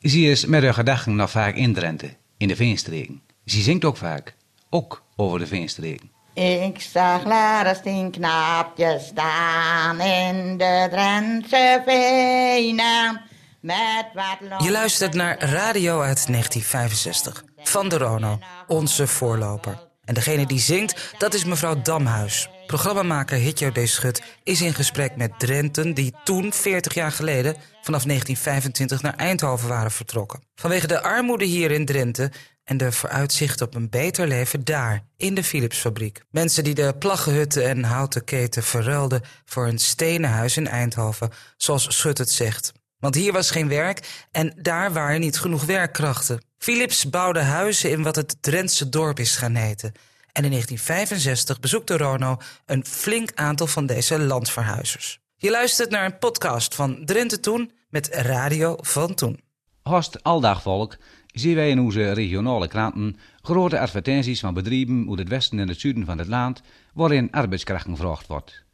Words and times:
Ze 0.00 0.20
is 0.20 0.46
met 0.46 0.62
haar 0.62 0.74
gedachten 0.74 1.16
nog 1.16 1.30
vaak 1.30 1.54
in 1.54 1.74
Drenthe, 1.74 2.16
in 2.36 2.48
de 2.48 2.56
Veenstreken. 2.56 3.22
Ze 3.44 3.60
zingt 3.60 3.84
ook 3.84 3.96
vaak, 3.96 4.34
ook 4.70 5.02
over 5.16 5.38
de 5.38 5.46
Veenstreken. 5.46 6.10
Ik 6.34 6.80
zag 6.80 7.24
Laris 7.24 7.80
tien 7.82 8.10
knaapjes 8.10 9.06
staan 9.06 10.00
in 10.00 10.58
de 10.58 10.86
Drentse 10.90 11.82
venen. 11.86 13.20
Met 13.60 14.06
wat 14.14 14.62
Je 14.62 14.70
luistert 14.70 15.14
naar 15.14 15.38
radio 15.38 16.00
uit 16.00 16.26
1965 16.26 17.44
van 17.56 17.88
de 17.88 17.98
Rono, 17.98 18.38
onze 18.66 19.06
voorloper. 19.06 19.87
En 20.08 20.14
degene 20.14 20.46
die 20.46 20.58
zingt, 20.58 21.14
dat 21.18 21.34
is 21.34 21.44
mevrouw 21.44 21.82
Damhuis. 21.82 22.48
Programmamaker 22.66 23.38
Hitjo 23.38 23.72
D. 23.72 23.88
Schut 23.88 24.22
is 24.42 24.60
in 24.60 24.74
gesprek 24.74 25.16
met 25.16 25.38
Drenten... 25.38 25.94
die 25.94 26.14
toen, 26.24 26.52
40 26.52 26.94
jaar 26.94 27.12
geleden, 27.12 27.52
vanaf 27.82 28.02
1925 28.02 29.02
naar 29.02 29.14
Eindhoven 29.14 29.68
waren 29.68 29.90
vertrokken. 29.90 30.42
Vanwege 30.54 30.86
de 30.86 31.02
armoede 31.02 31.44
hier 31.44 31.70
in 31.70 31.84
Drenthe 31.84 32.30
en 32.64 32.76
de 32.76 32.92
vooruitzicht 32.92 33.60
op 33.60 33.74
een 33.74 33.90
beter 33.90 34.26
leven 34.26 34.64
daar, 34.64 35.04
in 35.16 35.34
de 35.34 35.44
Philipsfabriek. 35.44 36.22
Mensen 36.30 36.64
die 36.64 36.74
de 36.74 36.94
plaggenhutten 36.98 37.68
en 37.68 37.84
houten 37.84 38.24
keten 38.24 38.62
verruilden 38.62 39.22
voor 39.44 39.66
een 39.66 39.78
stenen 39.78 40.30
huis 40.30 40.56
in 40.56 40.68
Eindhoven, 40.68 41.30
zoals 41.56 41.96
Schut 41.96 42.18
het 42.18 42.30
zegt. 42.30 42.72
Want 42.98 43.14
hier 43.14 43.32
was 43.32 43.50
geen 43.50 43.68
werk 43.68 44.26
en 44.30 44.52
daar 44.62 44.92
waren 44.92 45.20
niet 45.20 45.38
genoeg 45.38 45.64
werkkrachten. 45.64 46.47
Philips 46.58 47.10
bouwde 47.10 47.40
huizen 47.40 47.90
in 47.90 48.02
wat 48.02 48.16
het 48.16 48.36
Drentse 48.42 48.88
dorp 48.88 49.18
is 49.18 49.36
gaan 49.36 49.54
heten. 49.54 49.92
En 50.32 50.44
in 50.44 50.50
1965 50.50 51.60
bezoekte 51.60 51.96
Rono 51.96 52.36
een 52.66 52.84
flink 52.84 53.32
aantal 53.34 53.66
van 53.66 53.86
deze 53.86 54.18
landverhuizers. 54.18 55.20
Je 55.36 55.50
luistert 55.50 55.90
naar 55.90 56.04
een 56.04 56.18
podcast 56.18 56.74
van 56.74 57.04
Drenthe 57.04 57.40
Toen 57.40 57.70
met 57.88 58.08
Radio 58.12 58.76
van 58.80 59.14
Toen. 59.14 59.40
Host 59.82 60.22
Aldagvolk 60.22 60.96
zien 61.26 61.54
wij 61.54 61.70
in 61.70 61.80
onze 61.80 62.12
regionale 62.12 62.68
kranten 62.68 63.16
grote 63.42 63.80
advertenties 63.80 64.40
van 64.40 64.54
bedrijven 64.54 65.06
uit 65.08 65.18
het 65.18 65.28
westen 65.28 65.58
en 65.58 65.68
het 65.68 65.80
zuiden 65.80 66.04
van 66.04 66.18
het 66.18 66.28
land 66.28 66.62
waarin 66.94 67.30
arbeidskrachten 67.30 67.96
gevraagd 67.96 68.26
wordt. 68.26 68.64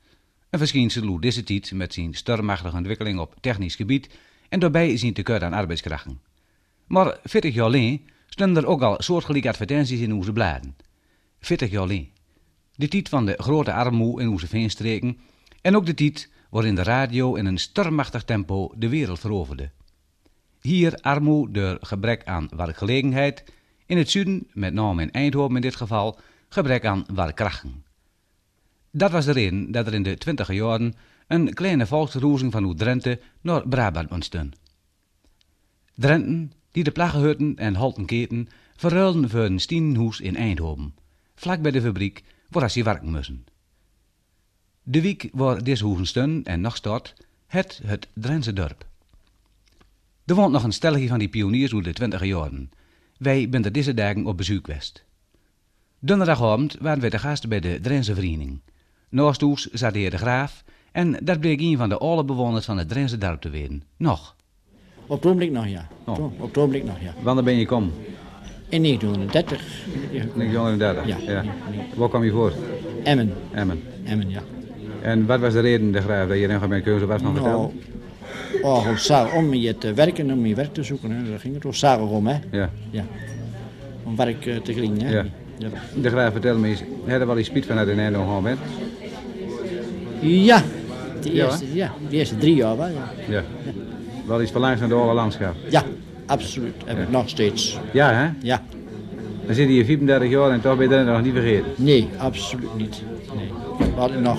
Een 0.51 0.59
verschijnsel 0.59 1.03
hoe 1.03 1.21
deze 1.21 1.43
tijd 1.43 1.73
met 1.73 1.95
zijn 1.95 2.15
stormachtige 2.15 2.77
ontwikkeling 2.77 3.19
op 3.19 3.35
technisch 3.41 3.77
gebied 3.77 4.09
en 4.49 4.61
daarbij 4.61 4.97
zien 4.97 5.15
tekort 5.15 5.43
aan 5.43 5.53
arbeidskrachten. 5.53 6.21
Maar 6.87 7.19
40 7.25 7.55
jaar 7.55 7.65
alleen 7.65 8.09
stonden 8.29 8.63
er 8.63 8.69
ook 8.69 8.83
al 8.83 9.03
soortgelijke 9.03 9.49
advertenties 9.49 10.01
in 10.01 10.15
onze 10.15 10.33
bladen. 10.33 10.77
40 11.41 11.71
jaar 11.71 11.83
alleen. 11.83 12.13
De 12.75 12.89
tijd 12.89 13.09
van 13.09 13.27
de 13.27 13.35
grote 13.37 13.73
armoe 13.73 14.21
in 14.21 14.29
onze 14.29 14.47
veenstreken 14.47 15.19
en 15.61 15.77
ook 15.77 15.87
de 15.87 15.95
tijd 15.95 16.31
waarin 16.51 16.75
de 16.75 16.83
radio 16.83 17.35
in 17.35 17.47
een 17.47 17.59
stormachtig 17.59 18.25
tempo 18.25 18.73
de 18.77 18.89
wereld 18.89 19.19
veroverde. 19.19 19.71
Hier 20.61 20.95
armoe 20.95 21.51
door 21.51 21.79
gebrek 21.81 22.25
aan 22.25 22.49
werkgelegenheid, 22.57 23.45
in 23.87 23.97
het 23.97 24.11
zuiden, 24.11 24.47
met 24.53 24.75
name 24.75 25.03
in 25.03 25.13
Eindhoven 25.13 25.57
in 25.57 25.63
dit 25.63 25.77
geval, 25.77 26.19
gebrek 26.49 26.85
aan 26.85 27.05
werkkrachten. 27.15 27.85
Dat 28.91 29.11
was 29.11 29.25
de 29.25 29.33
reden 29.33 29.73
dat 29.73 29.87
er 29.87 29.95
in 29.95 30.03
de 30.03 30.19
twintiger 30.19 30.55
jaren 30.55 30.95
een 31.27 31.55
kleine 31.55 31.87
volksroezing 31.87 32.53
van 32.53 32.65
Oud-Drenthe 32.65 33.21
naar 33.41 33.69
Brabant 33.69 34.11
ontstond. 34.11 34.57
Drenten, 35.95 36.53
die 36.75 36.85
de 36.85 36.91
plaggenhutten 36.91 37.57
en 37.57 37.75
holtenketen 37.77 38.49
verruilden 38.77 39.31
voor 39.31 39.41
een 39.41 39.61
stienhoes 39.61 40.21
in 40.21 40.37
Eindhoven, 40.37 40.95
vlak 41.35 41.63
bij 41.63 41.71
de 41.71 41.81
fabriek 41.81 42.23
waar 42.49 42.71
ze 42.71 42.83
werken 42.83 43.11
moesten. 43.11 43.45
De 44.83 45.01
wiek 45.01 45.29
waar 45.33 45.65
deze 45.65 45.85
hoeven 45.85 46.43
en 46.45 46.61
nog 46.61 46.77
staat, 46.77 47.15
het 47.47 47.81
het 47.85 48.09
Drentse 48.15 48.53
dorp. 48.53 48.87
Er 50.25 50.35
woont 50.35 50.53
nog 50.53 50.63
een 50.63 50.73
stelletje 50.73 51.09
van 51.09 51.19
die 51.19 51.29
pioniers 51.29 51.75
uit 51.75 51.85
de 51.85 51.93
twintiger 51.93 52.27
jaren. 52.27 52.71
Wij 53.19 53.47
zijn 53.51 53.65
er 53.65 53.73
deze 53.73 53.95
dagen 53.95 54.27
op 54.27 54.37
bezoek 54.37 54.67
geweest. 54.67 55.05
Donderdagavond 55.99 56.77
waren 56.81 57.01
wij 57.01 57.11
de 57.11 57.19
gasten 57.19 57.49
bij 57.49 57.61
de 57.61 57.79
Drentse 57.81 58.15
Vereniging. 58.15 58.61
Naast 59.09 59.45
zat 59.73 59.93
de 59.93 59.99
heer 59.99 60.11
De 60.11 60.19
Graaf 60.19 60.65
en 60.93 61.25
dat 61.25 61.41
bleek 61.41 61.61
een 61.61 61.77
van 61.77 61.89
de 61.89 61.99
alle 61.99 62.25
bewoners 62.25 62.65
van 62.65 62.79
het 62.79 62.89
Drentse 62.89 63.19
dorp 63.19 63.41
te 63.41 63.51
weten. 63.51 63.83
Nog. 63.97 64.34
Op 65.07 65.17
het 65.17 65.27
ogenblik 65.27 65.51
nog, 65.51 65.69
ja. 65.69 65.87
Oh. 66.05 66.25
Op 66.25 66.47
het 66.47 66.59
ogenblik 66.59 66.85
nog, 66.85 67.01
ja. 67.01 67.15
Wanneer 67.23 67.45
ben 67.45 67.57
je 67.57 67.67
kom? 67.67 67.93
In 68.69 68.83
1930. 68.83 69.85
Ja. 70.11 70.25
1930? 70.35 71.07
Ja. 71.07 71.33
ja. 71.33 71.45
Waar 71.95 72.09
kwam 72.09 72.25
je 72.25 72.31
voor? 72.31 72.53
Emmen. 73.03 73.33
Emmen. 73.53 73.83
Emmen, 74.05 74.31
ja. 74.31 74.41
En 75.03 75.27
wat 75.27 75.41
was 75.41 75.53
de 75.53 75.61
reden, 75.61 75.93
De 75.93 76.01
Graaf, 76.01 76.29
dat 76.29 76.39
je 76.39 76.49
dan 76.49 76.69
bij 76.69 76.81
keuze 76.81 77.07
was 77.07 77.23
nog 77.23 77.41
Nou, 77.41 77.71
oh, 78.63 78.87
het 78.87 79.01
zagen 79.01 79.39
om 79.39 79.55
je 79.55 79.79
te 79.79 79.93
werken, 79.95 80.31
om 80.31 80.47
je 80.47 80.55
werk 80.55 80.75
te 80.75 80.83
zoeken. 80.83 81.11
Hè. 81.11 81.31
Daar 81.31 81.41
ging 81.41 81.55
het 81.55 81.67
ook 81.67 81.75
zagen 81.75 82.07
om, 82.07 82.27
hè. 82.27 82.39
Ja. 82.51 82.71
Ja. 82.91 83.05
Om 84.05 84.17
werk 84.17 84.47
eh, 84.47 84.57
te 84.57 84.73
krijgen, 84.73 85.01
hè. 85.03 85.11
Ja. 85.13 85.25
Ja. 85.59 85.69
De 86.01 86.09
Graaf, 86.09 86.33
vertel 86.33 86.59
me 86.59 86.69
eens, 86.69 86.83
heb 87.05 87.21
je 87.21 87.27
wel 87.27 87.39
eens 87.39 87.47
spiet 87.47 87.67
vanuit 87.67 87.87
de 87.89 87.95
Nederland 87.95 88.43
bent? 88.43 88.59
Ja. 90.21 90.63
De 91.23 91.35
Ja, 91.35 91.45
eerste, 91.45 91.75
ja, 91.75 91.93
de 92.09 92.17
eerste 92.17 92.37
drie 92.37 92.55
jaar 92.55 92.77
wel, 92.77 92.89
ja. 92.89 93.13
Ja. 93.29 93.43
Wel 94.27 94.41
eens 94.41 94.51
verlangs 94.51 94.81
naar 94.81 94.89
de 94.89 94.95
oude 94.95 95.15
landschap? 95.15 95.55
Ja, 95.71 95.83
absoluut. 96.27 96.75
Heb 96.85 96.99
ik 96.99 97.11
nog 97.11 97.29
steeds. 97.29 97.79
Ja, 97.93 98.13
hè? 98.13 98.31
Ja. 98.43 98.63
Dan 99.47 99.55
zit 99.55 99.67
je 99.67 99.73
hier 99.73 99.85
34 99.85 100.29
jaar 100.29 100.51
en 100.51 100.61
toch 100.61 100.77
ben 100.77 100.89
je 100.89 101.05
dat 101.05 101.07
nog 101.07 101.23
niet 101.23 101.33
vergeten. 101.33 101.73
Nee, 101.77 102.09
absoluut 102.17 102.77
niet. 102.77 103.03
Nee. 103.37 103.49
We 103.79 104.01
hadden 104.01 104.23
nog 104.23 104.39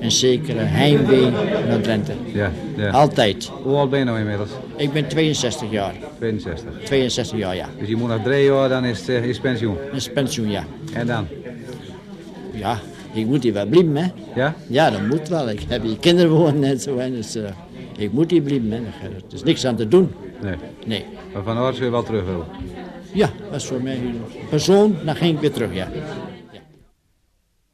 een 0.00 0.10
zekere 0.10 0.58
heimwee 0.58 1.30
naar 1.68 1.80
Drenthe. 1.80 2.12
Ja, 2.32 2.52
ja. 2.76 2.90
Altijd. 2.90 3.50
Hoe 3.62 3.76
oud 3.76 3.90
ben 3.90 3.98
je 3.98 4.04
nou 4.04 4.18
inmiddels? 4.18 4.50
Ik 4.76 4.92
ben 4.92 5.08
62 5.08 5.70
jaar. 5.70 5.94
62. 6.18 6.70
62 6.84 7.38
jaar, 7.38 7.56
ja. 7.56 7.68
Dus 7.78 7.88
je 7.88 7.96
moet 7.96 8.08
nog 8.08 8.22
drie 8.22 8.44
jaar, 8.44 8.68
dan 8.68 8.84
is 8.84 8.98
het 8.98 9.08
eh, 9.08 9.24
is 9.24 9.38
pensioen. 9.40 9.76
Is 9.92 10.12
pensioen, 10.12 10.50
ja. 10.50 10.64
En 10.92 11.06
dan? 11.06 11.26
Ja, 12.52 12.78
ik 13.12 13.26
moet 13.26 13.42
hier 13.42 13.52
wel 13.52 13.66
blijven, 13.66 13.96
hè. 13.96 14.06
Ja? 14.34 14.54
Ja, 14.66 14.90
dat 14.90 15.06
moet 15.06 15.28
wel. 15.28 15.50
Ik 15.50 15.60
heb 15.68 15.82
hier 15.82 15.98
kinderen 15.98 16.30
wonen 16.30 16.64
en 16.64 16.80
zo. 16.80 16.96
En 16.96 17.12
dus, 17.12 17.34
eh, 17.34 17.42
ik 17.98 18.12
moet 18.12 18.30
hier 18.30 18.42
blijven, 18.42 18.84
hè. 18.84 19.08
Er 19.08 19.22
is 19.32 19.42
niks 19.42 19.64
aan 19.64 19.76
te 19.76 19.88
doen. 19.88 20.12
Nee. 20.42 20.56
Nee. 20.86 21.04
Maar 21.32 21.42
van 21.42 21.74
zul 21.74 21.84
je 21.84 21.90
wel 21.90 22.02
terug 22.02 22.24
willen. 22.24 22.46
Ja, 23.12 23.30
dat 23.50 23.54
is 23.54 23.64
voor 23.64 23.82
mij 23.82 24.00
persoon. 24.50 24.96
Dan 25.04 25.16
ging 25.16 25.34
ik 25.34 25.40
weer 25.40 25.52
terug, 25.52 25.74
ja. 25.74 25.88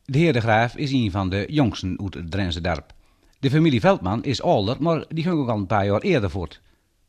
De 0.04 0.18
heer 0.18 0.32
De 0.32 0.40
Graaf 0.40 0.76
is 0.76 0.92
een 0.92 1.10
van 1.10 1.30
de 1.30 1.44
jongsten 1.48 1.98
uit 2.02 2.14
het 2.14 2.30
Drentse 2.30 2.60
dorp. 2.60 2.92
De 3.40 3.50
familie 3.50 3.80
Veldman 3.80 4.22
is 4.22 4.42
ouder, 4.42 4.76
maar 4.80 5.04
die 5.08 5.24
ging 5.24 5.34
ook 5.34 5.48
al 5.48 5.56
een 5.56 5.66
paar 5.66 5.86
jaar 5.86 6.00
eerder 6.00 6.30
voort, 6.30 6.60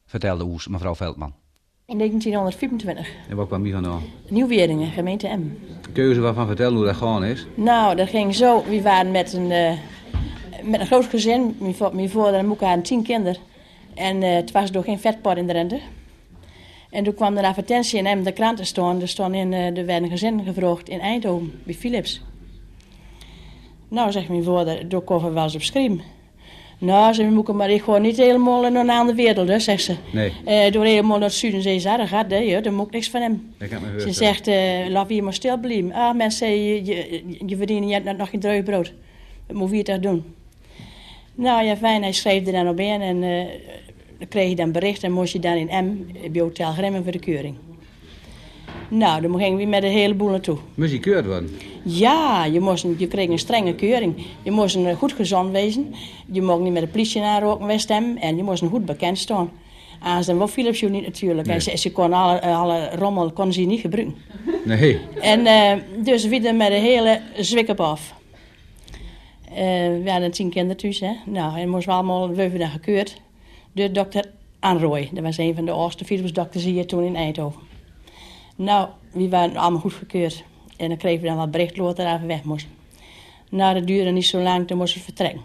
vertelde 0.06 0.44
oes 0.44 0.68
mevrouw 0.68 0.96
Veldman. 0.96 1.34
In 1.86 1.98
1925. 1.98 3.08
En 3.30 3.36
wat 3.36 3.48
kwam 3.48 3.64
hier 3.64 3.74
vandaan? 3.74 4.02
Nieuwweringen, 4.30 4.92
gemeente 4.92 5.28
M. 5.28 5.58
Keuze 5.92 6.20
waarvan 6.20 6.48
vertellen 6.48 6.76
hoe 6.76 6.86
dat 6.86 6.96
gewoon 6.96 7.24
is? 7.24 7.46
Nou, 7.56 7.96
dat 7.96 8.10
ging 8.10 8.36
zo. 8.36 8.64
We 8.64 8.82
waren 8.82 9.12
met 9.12 9.34
een, 9.34 9.52
eh, 9.52 9.78
met 10.64 10.80
een 10.80 10.86
groot 10.86 11.06
gezin. 11.06 11.56
Mijn 11.60 11.76
vo- 11.76 11.92
Mijn 11.94 12.10
vader 12.10 12.34
en 12.34 12.48
moeder 12.48 12.66
hadden 12.68 12.84
tien 12.86 13.04
kinderen. 13.04 13.42
En 13.96 14.24
eh, 14.24 14.34
het 14.36 14.52
was 14.52 14.72
door 14.72 14.84
geen 14.84 15.00
vetpot 15.00 15.38
in 15.38 15.48
de 15.48 15.54
rente. 15.54 15.80
En 16.90 17.04
toen 17.04 17.14
kwam 17.14 17.34
er 17.34 17.44
een 17.44 17.50
advertentie 17.50 18.02
in 18.04 18.20
M, 18.20 18.24
de 18.24 18.32
kranten 18.32 18.66
staan. 18.66 19.02
Er 19.02 19.08
stond 19.08 19.34
in, 19.36 19.54
eh 19.54 19.78
er 19.78 19.86
werd 19.86 20.04
een 20.04 20.10
gezin 20.10 20.44
gevraagd 20.44 20.90
in 20.90 21.00
Eindhoven, 21.00 21.60
bij 21.64 21.74
Philips. 21.74 22.22
Nou, 23.88 24.12
zegt 24.12 24.30
mijn 24.30 24.44
vader, 24.44 24.90
daar 24.90 25.02
komen 25.02 25.28
we 25.28 25.34
wel 25.34 25.44
eens 25.44 25.56
op 25.56 25.62
schrijven. 25.62 26.02
Nou, 26.78 27.14
ze 27.14 27.24
moeten 27.24 27.56
maar 27.56 27.70
ik 27.70 27.82
gewoon 27.82 28.02
niet 28.02 28.18
helemaal 28.18 28.62
naar 28.62 28.76
een 28.76 28.90
andere 28.90 29.18
wereld, 29.18 29.48
hè, 29.48 29.60
zegt 29.60 29.84
ze. 29.84 29.96
Nee. 30.12 30.32
Eh, 30.46 30.72
door 30.72 30.86
helemaal 30.86 31.18
naar 31.18 31.28
het 31.28 31.38
zuiden 31.38 31.62
zei 31.62 31.80
ze, 31.80 31.90
ah, 31.90 31.98
dat 31.98 32.08
gaat, 32.08 32.32
hè, 32.32 32.62
daar 32.62 32.74
moet 32.74 32.86
ik 32.88 32.92
niks 32.94 33.10
van 33.10 33.22
hem. 33.22 33.54
Dat 33.58 33.70
kan 33.70 33.82
me 33.82 34.02
Ze 34.02 34.12
zegt, 34.12 34.48
eh 34.48 34.90
laat 34.90 35.10
hier 35.10 35.24
maar 35.24 35.34
stil 35.34 35.58
blijven. 35.60 35.92
Ah, 35.94 36.16
mensen 36.16 36.48
je, 36.50 36.86
je, 36.86 37.24
je 37.46 37.58
verdient 37.58 38.18
nog 38.18 38.30
geen 38.30 38.40
druig 38.40 38.64
brood. 38.64 38.94
Wat 39.48 39.58
moet 39.58 39.72
je 39.72 39.84
toch 39.84 40.00
doen? 40.00 40.24
Nou 41.36 41.66
ja, 41.66 41.78
fijn, 41.78 42.02
hij 42.02 42.12
schreef 42.12 42.46
er 42.46 42.52
dan 42.52 42.68
op 42.68 42.80
in 42.80 43.02
en 43.02 43.24
eh, 43.24 43.46
dan 44.18 44.28
kreeg 44.28 44.50
je 44.50 44.56
dan 44.56 44.72
bericht 44.72 45.04
en 45.04 45.12
moest 45.12 45.34
je 45.34 45.40
dan 45.40 45.54
in 45.54 45.86
M, 45.86 46.32
bij 46.32 46.42
Hotel 46.42 46.72
Grimmen 46.72 47.04
voor 47.04 47.12
de 47.12 47.20
keuring. 47.20 47.56
Nou, 48.88 49.22
dan 49.22 49.38
gingen 49.38 49.58
we 49.58 49.66
met 49.66 49.84
een 49.84 49.92
heleboel 49.92 50.30
naartoe. 50.30 50.58
Moest 50.76 50.92
je 50.92 51.00
keurd 51.00 51.26
worden? 51.26 51.50
Ja, 51.84 52.46
je, 52.46 52.60
moest, 52.60 52.86
je 52.98 53.08
kreeg 53.08 53.30
een 53.30 53.40
strenge 53.40 53.76
keuring. 53.76 54.26
Je 54.44 54.52
moest 54.52 54.76
een 54.76 54.96
goed 54.96 55.14
gezond 55.14 55.52
wezen. 55.52 55.94
Je 56.32 56.42
mocht 56.42 56.62
niet 56.62 56.74
met 56.74 56.82
de 56.82 56.88
politie 56.88 57.22
aanroken 57.22 57.68
bij 57.68 57.78
stem. 57.78 58.18
En 58.18 58.36
je 58.36 58.44
moest 58.44 58.62
een 58.62 58.70
goed 58.70 58.86
bekend 58.86 59.18
staan. 59.18 59.52
En 60.04 60.22
dan 60.26 60.38
wel 60.38 60.48
Philips 60.48 60.80
je 60.80 60.90
niet 60.90 61.06
natuurlijk. 61.06 61.48
En 61.48 61.62
ze, 61.62 61.78
ze 61.78 61.92
kon 61.92 62.14
alle, 62.14 62.42
alle 62.42 62.90
rommel 62.96 63.32
kon 63.32 63.54
ze 63.54 63.62
niet 63.62 63.80
gebruiken. 63.80 64.16
Nee. 64.64 65.00
En 65.22 65.46
eh, 65.46 65.78
dus 66.04 66.28
we 66.28 66.52
met 66.58 66.72
een 66.72 66.82
hele 66.82 67.22
zwik 67.36 67.70
op 67.70 67.80
af. 67.80 68.14
Eh, 69.56 70.04
we 70.04 70.12
hadden 70.12 70.32
tien 70.32 70.50
kinderen 70.50 70.78
thuis, 70.78 71.00
hè. 71.00 71.12
Nou, 71.26 71.60
en 71.60 71.70
moesten 71.70 71.90
we 71.90 71.98
allemaal, 71.98 72.30
we 72.30 72.42
hebben 72.42 72.70
gekeurd. 72.70 73.22
Door 73.72 73.92
dokter 73.92 74.32
Anrooy. 74.60 75.10
Dat 75.12 75.24
was 75.24 75.38
een 75.38 75.56
van 75.56 75.66
de 75.66 75.72
oudste 75.72 76.06
Philips-dokters 76.06 76.64
hier 76.64 76.86
toen 76.86 77.04
in 77.04 77.16
Eindhoven. 77.16 77.62
Nou, 78.56 78.88
we 79.12 79.30
waren 79.30 79.56
allemaal 79.56 79.80
goed 79.80 79.94
gekeurd. 79.94 80.44
En 80.78 80.88
dan 80.88 80.98
kregen 80.98 81.22
we 81.22 81.28
dan 81.28 81.38
wat 81.38 81.52
bericht 81.52 81.78
later 81.78 82.06
dat 82.06 82.20
we 82.20 82.26
weg 82.26 82.44
moesten. 82.44 82.72
Nou, 83.50 83.74
dat 83.74 83.88
duurde 83.88 84.10
niet 84.10 84.26
zo 84.26 84.42
lang, 84.42 84.68
toen 84.68 84.78
moesten 84.78 85.00
we 85.00 85.06
vertrekken. 85.06 85.42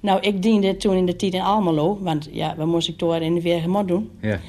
Nou, 0.00 0.20
ik 0.20 0.42
diende 0.42 0.76
toen 0.76 0.96
in 0.96 1.06
de 1.06 1.16
tijd 1.16 1.34
in 1.34 1.40
Almelo, 1.40 1.98
want 2.00 2.28
ja, 2.32 2.56
we 2.56 2.64
moesten 2.64 2.92
ik 2.92 2.98
door 2.98 3.16
in 3.16 3.34
de 3.34 3.42
Weergemot 3.42 3.88
doen. 3.88 4.10
Ja. 4.20 4.40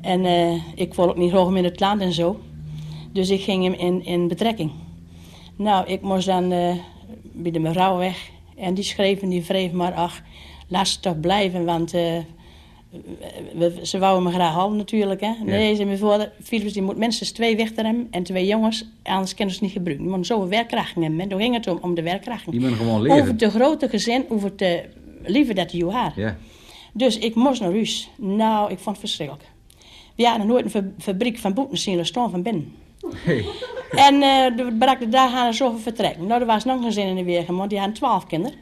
En 0.00 0.24
eh, 0.24 0.52
ik 0.74 0.94
wil 0.94 1.08
ook 1.08 1.16
niet 1.16 1.32
hoog 1.32 1.54
in 1.54 1.64
het 1.64 1.80
land 1.80 2.00
en 2.00 2.12
zo. 2.12 2.40
Dus 3.12 3.30
ik 3.30 3.42
ging 3.42 3.64
hem 3.64 3.72
in, 3.72 4.04
in 4.04 4.28
betrekking. 4.28 4.70
Nou, 5.56 5.86
ik 5.86 6.02
moest 6.02 6.26
dan 6.26 6.52
uh, 6.52 6.74
bij 7.32 7.50
de 7.50 7.58
mevrouw 7.58 7.96
weg. 7.96 8.30
En 8.56 8.74
die 8.74 8.84
schreef 8.84 9.22
en 9.22 9.28
die 9.28 9.42
wreef 9.42 9.72
maar, 9.72 9.92
ach, 9.92 10.22
laat 10.68 10.88
ze 10.88 11.00
toch 11.00 11.20
blijven, 11.20 11.64
want... 11.64 11.94
Uh, 11.94 12.18
we, 13.54 13.78
ze 13.82 13.98
wouden 13.98 14.22
me 14.22 14.30
graag 14.30 14.54
halen 14.54 14.76
natuurlijk. 14.76 15.20
Hè. 15.20 15.32
Nee, 15.44 15.74
ze 15.74 15.84
me 15.84 15.96
voor, 15.96 16.28
Philips 16.42 16.72
die 16.72 16.82
moet 16.82 16.96
minstens 16.96 17.30
twee 17.30 17.56
wegterem 17.56 18.08
en 18.10 18.22
twee 18.22 18.46
jongens, 18.46 18.84
anders 19.02 19.34
kunnen 19.34 19.54
ze 19.54 19.62
niet 19.62 19.72
gebruiken. 19.72 20.04
Die 20.06 20.14
moeten 20.14 20.34
zoveel 20.34 20.48
werkkrachten 20.48 21.02
hebben. 21.02 21.20
En 21.20 21.28
daar 21.28 21.38
ging 21.38 21.54
het 21.54 21.66
om, 21.66 21.78
om 21.80 21.94
de 21.94 22.02
werkkrachten. 22.02 22.50
Die 22.50 22.60
moeten 22.60 22.78
gewoon 22.78 23.02
leren. 23.02 23.22
Over 23.22 23.36
de 23.36 23.50
grote 23.50 23.88
gezin, 23.88 24.24
over 24.28 24.54
te 24.54 24.84
liever 25.22 25.54
dat 25.54 25.72
je 25.72 25.90
haar. 25.90 26.12
Ja. 26.16 26.36
Dus 26.92 27.18
ik 27.18 27.34
moest 27.34 27.60
naar 27.60 27.72
huis. 27.72 28.10
Nou, 28.16 28.70
ik 28.70 28.78
vond 28.78 28.96
het 28.96 28.98
verschrikkelijk. 28.98 29.44
We 30.14 30.26
hadden 30.26 30.46
nooit 30.46 30.74
een 30.74 30.94
fabriek 30.98 31.38
van 31.38 31.54
boeten 31.54 31.78
zien 31.78 32.06
staan 32.06 32.30
van 32.30 32.42
binnen. 32.42 32.74
Hey. 33.14 33.44
En 33.94 34.14
uh, 34.14 34.56
de 34.56 34.76
brak 34.78 35.00
de 35.00 35.08
dag 35.08 35.34
aan 35.34 35.54
zoveel 35.54 35.78
vertrekken. 35.78 36.26
Nou, 36.26 36.40
er 36.40 36.46
was 36.46 36.64
nog 36.64 36.76
een 36.76 36.84
gezin 36.84 37.06
in 37.06 37.14
de 37.14 37.24
weer, 37.24 37.44
want 37.46 37.70
die 37.70 37.78
hadden 37.78 37.96
twaalf 37.96 38.26
kinderen. 38.26 38.58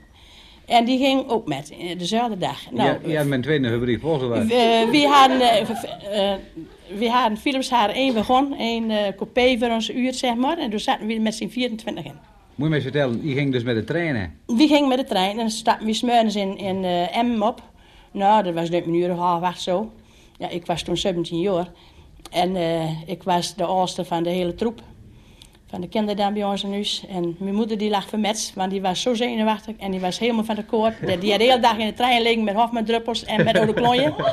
En 0.66 0.84
die 0.84 0.98
ging 0.98 1.28
ook 1.28 1.48
met, 1.48 1.70
eh, 1.70 1.98
dezelfde 1.98 2.38
dag. 2.38 2.70
Nou, 2.70 2.88
ja, 2.88 2.98
ja 3.08 3.24
mijn 3.24 3.42
tweede 3.42 3.70
fabriek 3.70 4.00
volgens 4.00 4.48
we, 4.48 4.88
we 4.90 5.06
hadden, 5.06 5.40
uh, 5.40 6.98
we 6.98 7.10
hadden 7.10 7.38
Philips 7.38 7.70
haar 7.70 7.90
één 7.90 8.14
wagon, 8.14 8.54
één 8.58 8.90
uh, 8.90 8.98
coupé 9.16 9.58
voor 9.58 9.68
ons 9.68 9.90
uur, 9.90 10.14
zeg 10.14 10.34
maar. 10.34 10.58
En 10.58 10.70
toen 10.70 10.80
zaten 10.80 11.06
we 11.06 11.18
met 11.18 11.34
z'n 11.34 11.48
24 11.48 12.04
in. 12.04 12.12
Moet 12.54 12.68
je 12.68 12.68
me 12.68 12.74
eens 12.74 12.84
vertellen, 12.84 13.20
die 13.20 13.34
ging 13.34 13.52
dus 13.52 13.62
met 13.62 13.74
de 13.74 13.84
treinen? 13.84 14.34
Die 14.46 14.68
ging 14.68 14.88
met 14.88 14.98
de 14.98 15.04
trein 15.04 15.30
en 15.30 15.36
dan 15.36 15.50
stapten 15.50 15.86
we 15.86 15.92
smurens 15.92 16.36
in, 16.36 16.58
in 16.58 16.84
uh, 16.84 17.16
Emmen 17.16 17.42
op. 17.42 17.62
Nou, 18.12 18.42
dat 18.42 18.54
was 18.54 18.70
net 18.70 18.86
een 18.86 18.94
uur 18.94 19.10
of 19.10 19.18
half 19.18 19.42
acht 19.42 19.62
zo. 19.62 19.92
Ja, 20.38 20.48
ik 20.48 20.66
was 20.66 20.82
toen 20.82 20.96
17 20.96 21.40
jaar. 21.40 21.68
En 22.30 22.56
uh, 22.56 23.08
ik 23.08 23.22
was 23.22 23.54
de 23.54 23.64
oudste 23.64 24.04
van 24.04 24.22
de 24.22 24.30
hele 24.30 24.54
troep. 24.54 24.82
Van 25.70 25.80
de 25.80 25.88
kinderen 25.88 26.34
bij 26.34 26.44
ons 26.44 26.62
in 26.62 26.72
huis. 26.72 27.04
En 27.08 27.36
mijn 27.38 27.54
moeder 27.54 27.78
die 27.78 27.90
lag 27.90 28.08
vermets, 28.08 28.52
want 28.54 28.70
die 28.70 28.80
was 28.80 29.02
zo 29.02 29.14
zenuwachtig. 29.14 29.74
En 29.78 29.90
die 29.90 30.00
was 30.00 30.18
helemaal 30.18 30.44
van 30.44 30.54
de 30.54 30.64
koord. 30.64 30.94
Die 31.00 31.30
had 31.30 31.40
de 31.40 31.44
hele 31.44 31.60
dag 31.60 31.76
in 31.76 31.86
de 31.86 31.94
trein 31.94 32.22
liggen 32.22 32.44
met 32.44 32.54
hofmandruppels 32.54 33.24
en 33.24 33.44
met 33.44 33.58
oude 33.58 33.74
klonjen. 33.74 34.14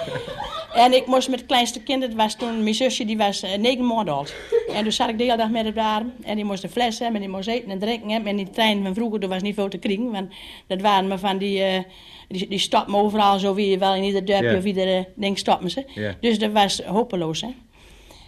En 0.73 0.93
ik 0.93 1.05
moest 1.05 1.29
met 1.29 1.39
het 1.39 1.47
kleinste 1.47 1.83
kind, 1.83 2.01
dat 2.01 2.13
was 2.13 2.35
toen 2.35 2.63
mijn 2.63 2.75
zusje, 2.75 3.05
die 3.05 3.17
was 3.17 3.43
uh, 3.43 3.55
negen 3.55 3.87
maanden 3.87 4.13
oud. 4.13 4.35
En 4.73 4.83
toen 4.83 4.91
zat 4.91 5.09
ik 5.09 5.17
de 5.17 5.23
hele 5.23 5.37
dag 5.37 5.49
met 5.49 5.65
het 5.65 5.77
arm. 5.77 6.13
En 6.23 6.35
die 6.35 6.45
moest 6.45 6.61
de 6.61 6.69
fles 6.69 6.99
hebben, 6.99 7.15
en 7.15 7.27
die 7.27 7.35
moest 7.35 7.47
eten 7.47 7.69
en 7.69 7.79
drinken 7.79 8.09
hebben. 8.09 8.29
En 8.29 8.37
die 8.37 8.49
trein 8.49 8.83
van 8.83 8.93
vroeger, 8.93 9.21
er 9.21 9.27
was 9.27 9.41
niet 9.41 9.55
veel 9.55 9.69
te 9.69 9.77
krijgen. 9.77 10.11
Want 10.11 10.33
dat 10.67 10.81
waren 10.81 11.07
maar 11.07 11.19
van 11.19 11.37
die... 11.37 11.59
Uh, 11.59 11.79
die, 12.27 12.47
die 12.47 12.59
stoppen 12.59 12.95
overal 12.95 13.39
zo 13.39 13.53
wie 13.53 13.79
wel 13.79 13.95
in 13.95 14.03
ieder 14.03 14.25
dorpje 14.25 14.45
yeah. 14.45 14.57
of 14.57 14.65
ieder 14.65 15.05
ding 15.15 15.37
stoppen 15.37 15.69
ze. 15.69 15.85
Yeah. 15.93 16.13
Dus 16.19 16.39
dat 16.39 16.51
was 16.51 16.81
hopeloos. 16.81 17.41
Hè? 17.41 17.47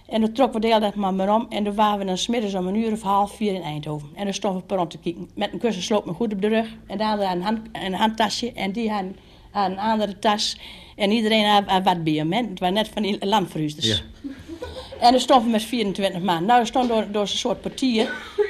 En 0.10 0.22
toen 0.22 0.34
trokken 0.34 0.62
we 0.62 0.68
de 0.68 0.74
hele 0.74 0.86
dag 0.86 0.96
maar, 0.96 1.14
maar 1.14 1.36
om. 1.36 1.46
En 1.50 1.64
toen 1.64 1.76
waren 1.76 2.00
we 2.00 2.06
dan 2.06 2.18
smiddags 2.18 2.54
om 2.54 2.68
een 2.68 2.76
uur 2.76 2.92
of 2.92 3.02
half 3.02 3.36
vier 3.36 3.54
in 3.54 3.62
Eindhoven. 3.62 4.10
En 4.14 4.24
dan 4.24 4.34
stonden 4.34 4.62
we 4.62 4.76
per 4.76 4.88
te 4.88 4.98
kijken. 4.98 5.30
Met 5.36 5.54
een 5.54 5.60
kussensloop 5.60 6.06
me 6.06 6.14
goed 6.14 6.34
op 6.34 6.42
de 6.42 6.48
rug. 6.48 6.68
En 6.88 6.98
daar 6.98 7.08
hadden 7.08 7.28
we 7.28 7.36
een, 7.36 7.42
hand, 7.42 7.60
een 7.72 7.94
handtasje. 7.94 8.54
En 8.54 8.72
die 8.72 8.92
had 8.92 9.04
een 9.54 9.80
andere 9.80 10.20
tas. 10.20 10.58
En 10.96 11.12
iedereen 11.12 11.46
had, 11.46 11.84
wat 11.84 12.04
bij 12.04 12.14
hem. 12.14 12.34
Het 12.34 12.60
was 12.60 12.72
net 12.72 12.88
van 12.88 13.02
die 13.02 13.26
landverhuurders. 13.26 13.88
Ja. 13.88 13.98
En 15.00 15.12
dan 15.12 15.20
stonden 15.20 15.46
we 15.46 15.52
met 15.52 15.64
24 15.64 16.22
man. 16.22 16.46
Nou, 16.46 16.60
er 16.60 16.68
stond 16.68 16.90
door, 16.90 17.06
door 17.12 17.22
een 17.22 17.28
soort 17.28 17.62
portier. 17.62 18.10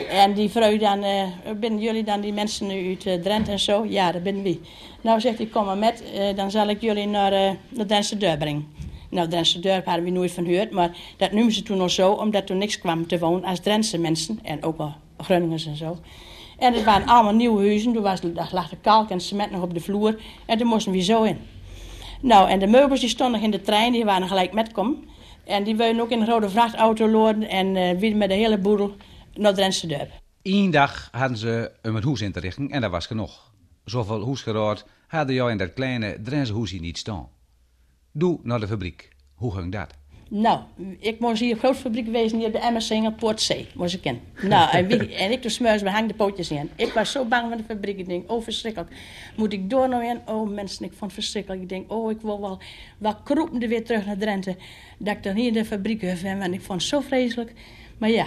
En 0.10 0.34
die 0.34 0.50
vrouw 0.50 0.78
dan, 0.78 1.04
uh, 1.04 1.24
binnen 1.60 1.80
jullie 1.80 2.04
dan 2.04 2.22
die 2.22 2.34
mensen 2.34 2.70
uit 2.70 3.06
uh, 3.06 3.14
Drenthe 3.14 3.52
en 3.52 3.60
zo? 3.60 3.86
Ja, 3.86 4.12
dat 4.12 4.24
binnen 4.24 4.44
wie. 4.44 4.62
Nou 5.02 5.20
zegt 5.20 5.38
hij, 5.38 5.48
kom 5.48 5.66
maar 5.66 5.78
met, 5.78 6.04
uh, 6.16 6.36
dan 6.36 6.52
zal 6.52 6.68
ik 6.68 6.82
jullie 6.82 7.08
naar, 7.08 7.32
naar 7.70 7.86
Drentse 7.86 8.18
Deur 8.18 8.38
brengen. 8.38 8.68
Nou, 9.10 9.28
Drentse 9.28 9.60
Dorp 9.60 9.86
hadden 9.86 10.04
we 10.04 10.10
nooit 10.10 10.32
van 10.32 10.46
gehoord, 10.46 10.72
maar 10.72 10.98
dat 11.18 11.32
noemen 11.32 11.54
ze 11.54 11.64
toen 11.64 11.78
nog 11.78 11.92
zo, 11.92 12.12
omdat 12.12 12.50
er 12.50 12.56
niks 12.56 12.80
kwam 12.80 13.08
te 13.08 13.20
wonen 13.20 13.44
als 13.44 13.60
Drentse 13.60 13.98
mensen. 13.98 14.40
En 14.44 14.64
ook 14.64 14.78
wel 14.78 14.96
Groningers 15.18 15.66
en 15.66 15.76
zo. 15.76 15.98
En 16.58 16.74
het 16.74 16.84
waren 16.84 17.08
allemaal 17.08 17.34
nieuwe 17.34 17.62
huizen, 17.62 17.94
toen 17.94 18.04
was, 18.04 18.20
lag 18.52 18.70
de 18.70 18.78
kalk 18.82 19.10
en 19.10 19.20
cement 19.20 19.52
nog 19.52 19.62
op 19.62 19.74
de 19.74 19.80
vloer. 19.80 20.20
En 20.46 20.58
toen 20.58 20.68
moesten 20.68 20.92
we 20.92 21.02
zo 21.02 21.24
in. 21.24 21.38
Nou, 22.22 22.50
en 22.50 22.60
de 22.60 22.68
meubels 22.68 23.00
die 23.00 23.10
stonden 23.10 23.42
in 23.42 23.52
de 23.52 23.62
trein, 23.62 23.92
die 23.92 24.06
waren 24.06 24.28
gelijk 24.28 24.54
metkom. 24.54 25.08
En 25.46 25.64
die 25.64 25.76
wilden 25.76 26.02
ook 26.02 26.10
in 26.10 26.22
een 26.22 26.28
rode 26.28 26.50
vrachtauto 26.50 27.08
loren 27.08 27.50
en 27.50 27.76
uh, 27.76 28.00
weer 28.00 28.16
met 28.16 28.30
de 28.30 28.36
hele 28.36 28.58
boedel 28.58 28.96
naar 29.34 29.54
Drentse 29.54 29.88
Dorp. 29.88 30.12
Eén 30.42 30.72
dag 30.72 31.10
hadden 31.12 31.38
ze 31.38 31.72
om 31.84 31.96
het 31.96 32.04
huis 32.04 32.22
in 32.22 32.32
te 32.32 32.40
richten 32.40 32.70
en 32.70 32.82
dat 32.82 32.92
was 32.92 33.06
genoeg. 33.06 33.52
Zoveel 33.86 34.20
hoesgeraad 34.20 34.86
hadden 35.08 35.36
jou 35.36 35.52
in 35.52 35.58
dat 35.58 35.74
kleine 35.74 36.22
Drentse 36.22 36.54
huisje 36.54 36.76
niet 36.76 36.98
staan. 36.98 37.28
Doe 38.12 38.40
naar 38.44 38.60
de 38.60 38.68
fabriek. 38.68 39.10
Hoe 39.36 39.56
ging 39.56 39.72
dat? 39.72 40.00
Nou, 40.32 40.60
ik 41.00 41.20
moest 41.20 41.40
hier 41.40 41.54
op 41.54 41.60
grote 41.60 41.78
fabriek 41.78 42.08
wezen 42.08 42.38
hier 42.38 42.48
op 42.48 42.54
de 42.54 42.60
Emmersingel 42.60 43.12
Poort 43.12 43.48
C, 43.48 43.76
moest 43.76 43.94
ik 43.94 44.04
in. 44.04 44.20
Nou, 44.42 44.70
en, 44.72 44.88
wie, 44.88 45.14
en 45.24 45.32
ik 45.32 45.42
toen 45.42 45.52
smuis, 45.52 45.82
we 45.82 45.90
hangen 45.90 46.08
de 46.08 46.14
pootjes 46.14 46.52
in. 46.52 46.70
Ik 46.76 46.94
was 46.94 47.12
zo 47.12 47.26
bang 47.26 47.50
van 47.50 47.58
de 47.58 47.64
fabriek. 47.64 47.98
Ik 47.98 48.06
denk, 48.06 48.32
oh 48.32 48.44
verschrikkelijk. 48.44 48.92
Moet 49.36 49.54
ik 49.54 49.70
door 49.70 49.90
nou 49.90 50.06
in? 50.06 50.20
Oh 50.26 50.50
mensen, 50.50 50.86
ik 50.86 50.92
vond 50.92 51.12
het 51.12 51.14
verschrikkelijk. 51.14 51.62
Ik 51.62 51.70
denk, 51.70 51.92
oh 51.92 52.12
ik 52.12 52.22
wil 52.22 52.42
wel, 52.42 52.60
wel 52.98 53.16
kroepende 53.16 53.68
weer 53.68 53.86
terug 53.86 54.06
naar 54.06 54.18
Drenthe. 54.18 54.56
Dat 54.98 55.16
ik 55.16 55.24
dan 55.24 55.36
hier 55.36 55.48
in 55.48 55.54
de 55.54 55.66
fabriek 55.66 56.00
ben, 56.00 56.40
want 56.40 56.54
ik 56.54 56.62
vond 56.62 56.82
het 56.82 56.90
zo 56.90 57.00
vreselijk. 57.00 57.54
Maar 57.98 58.10
ja, 58.10 58.26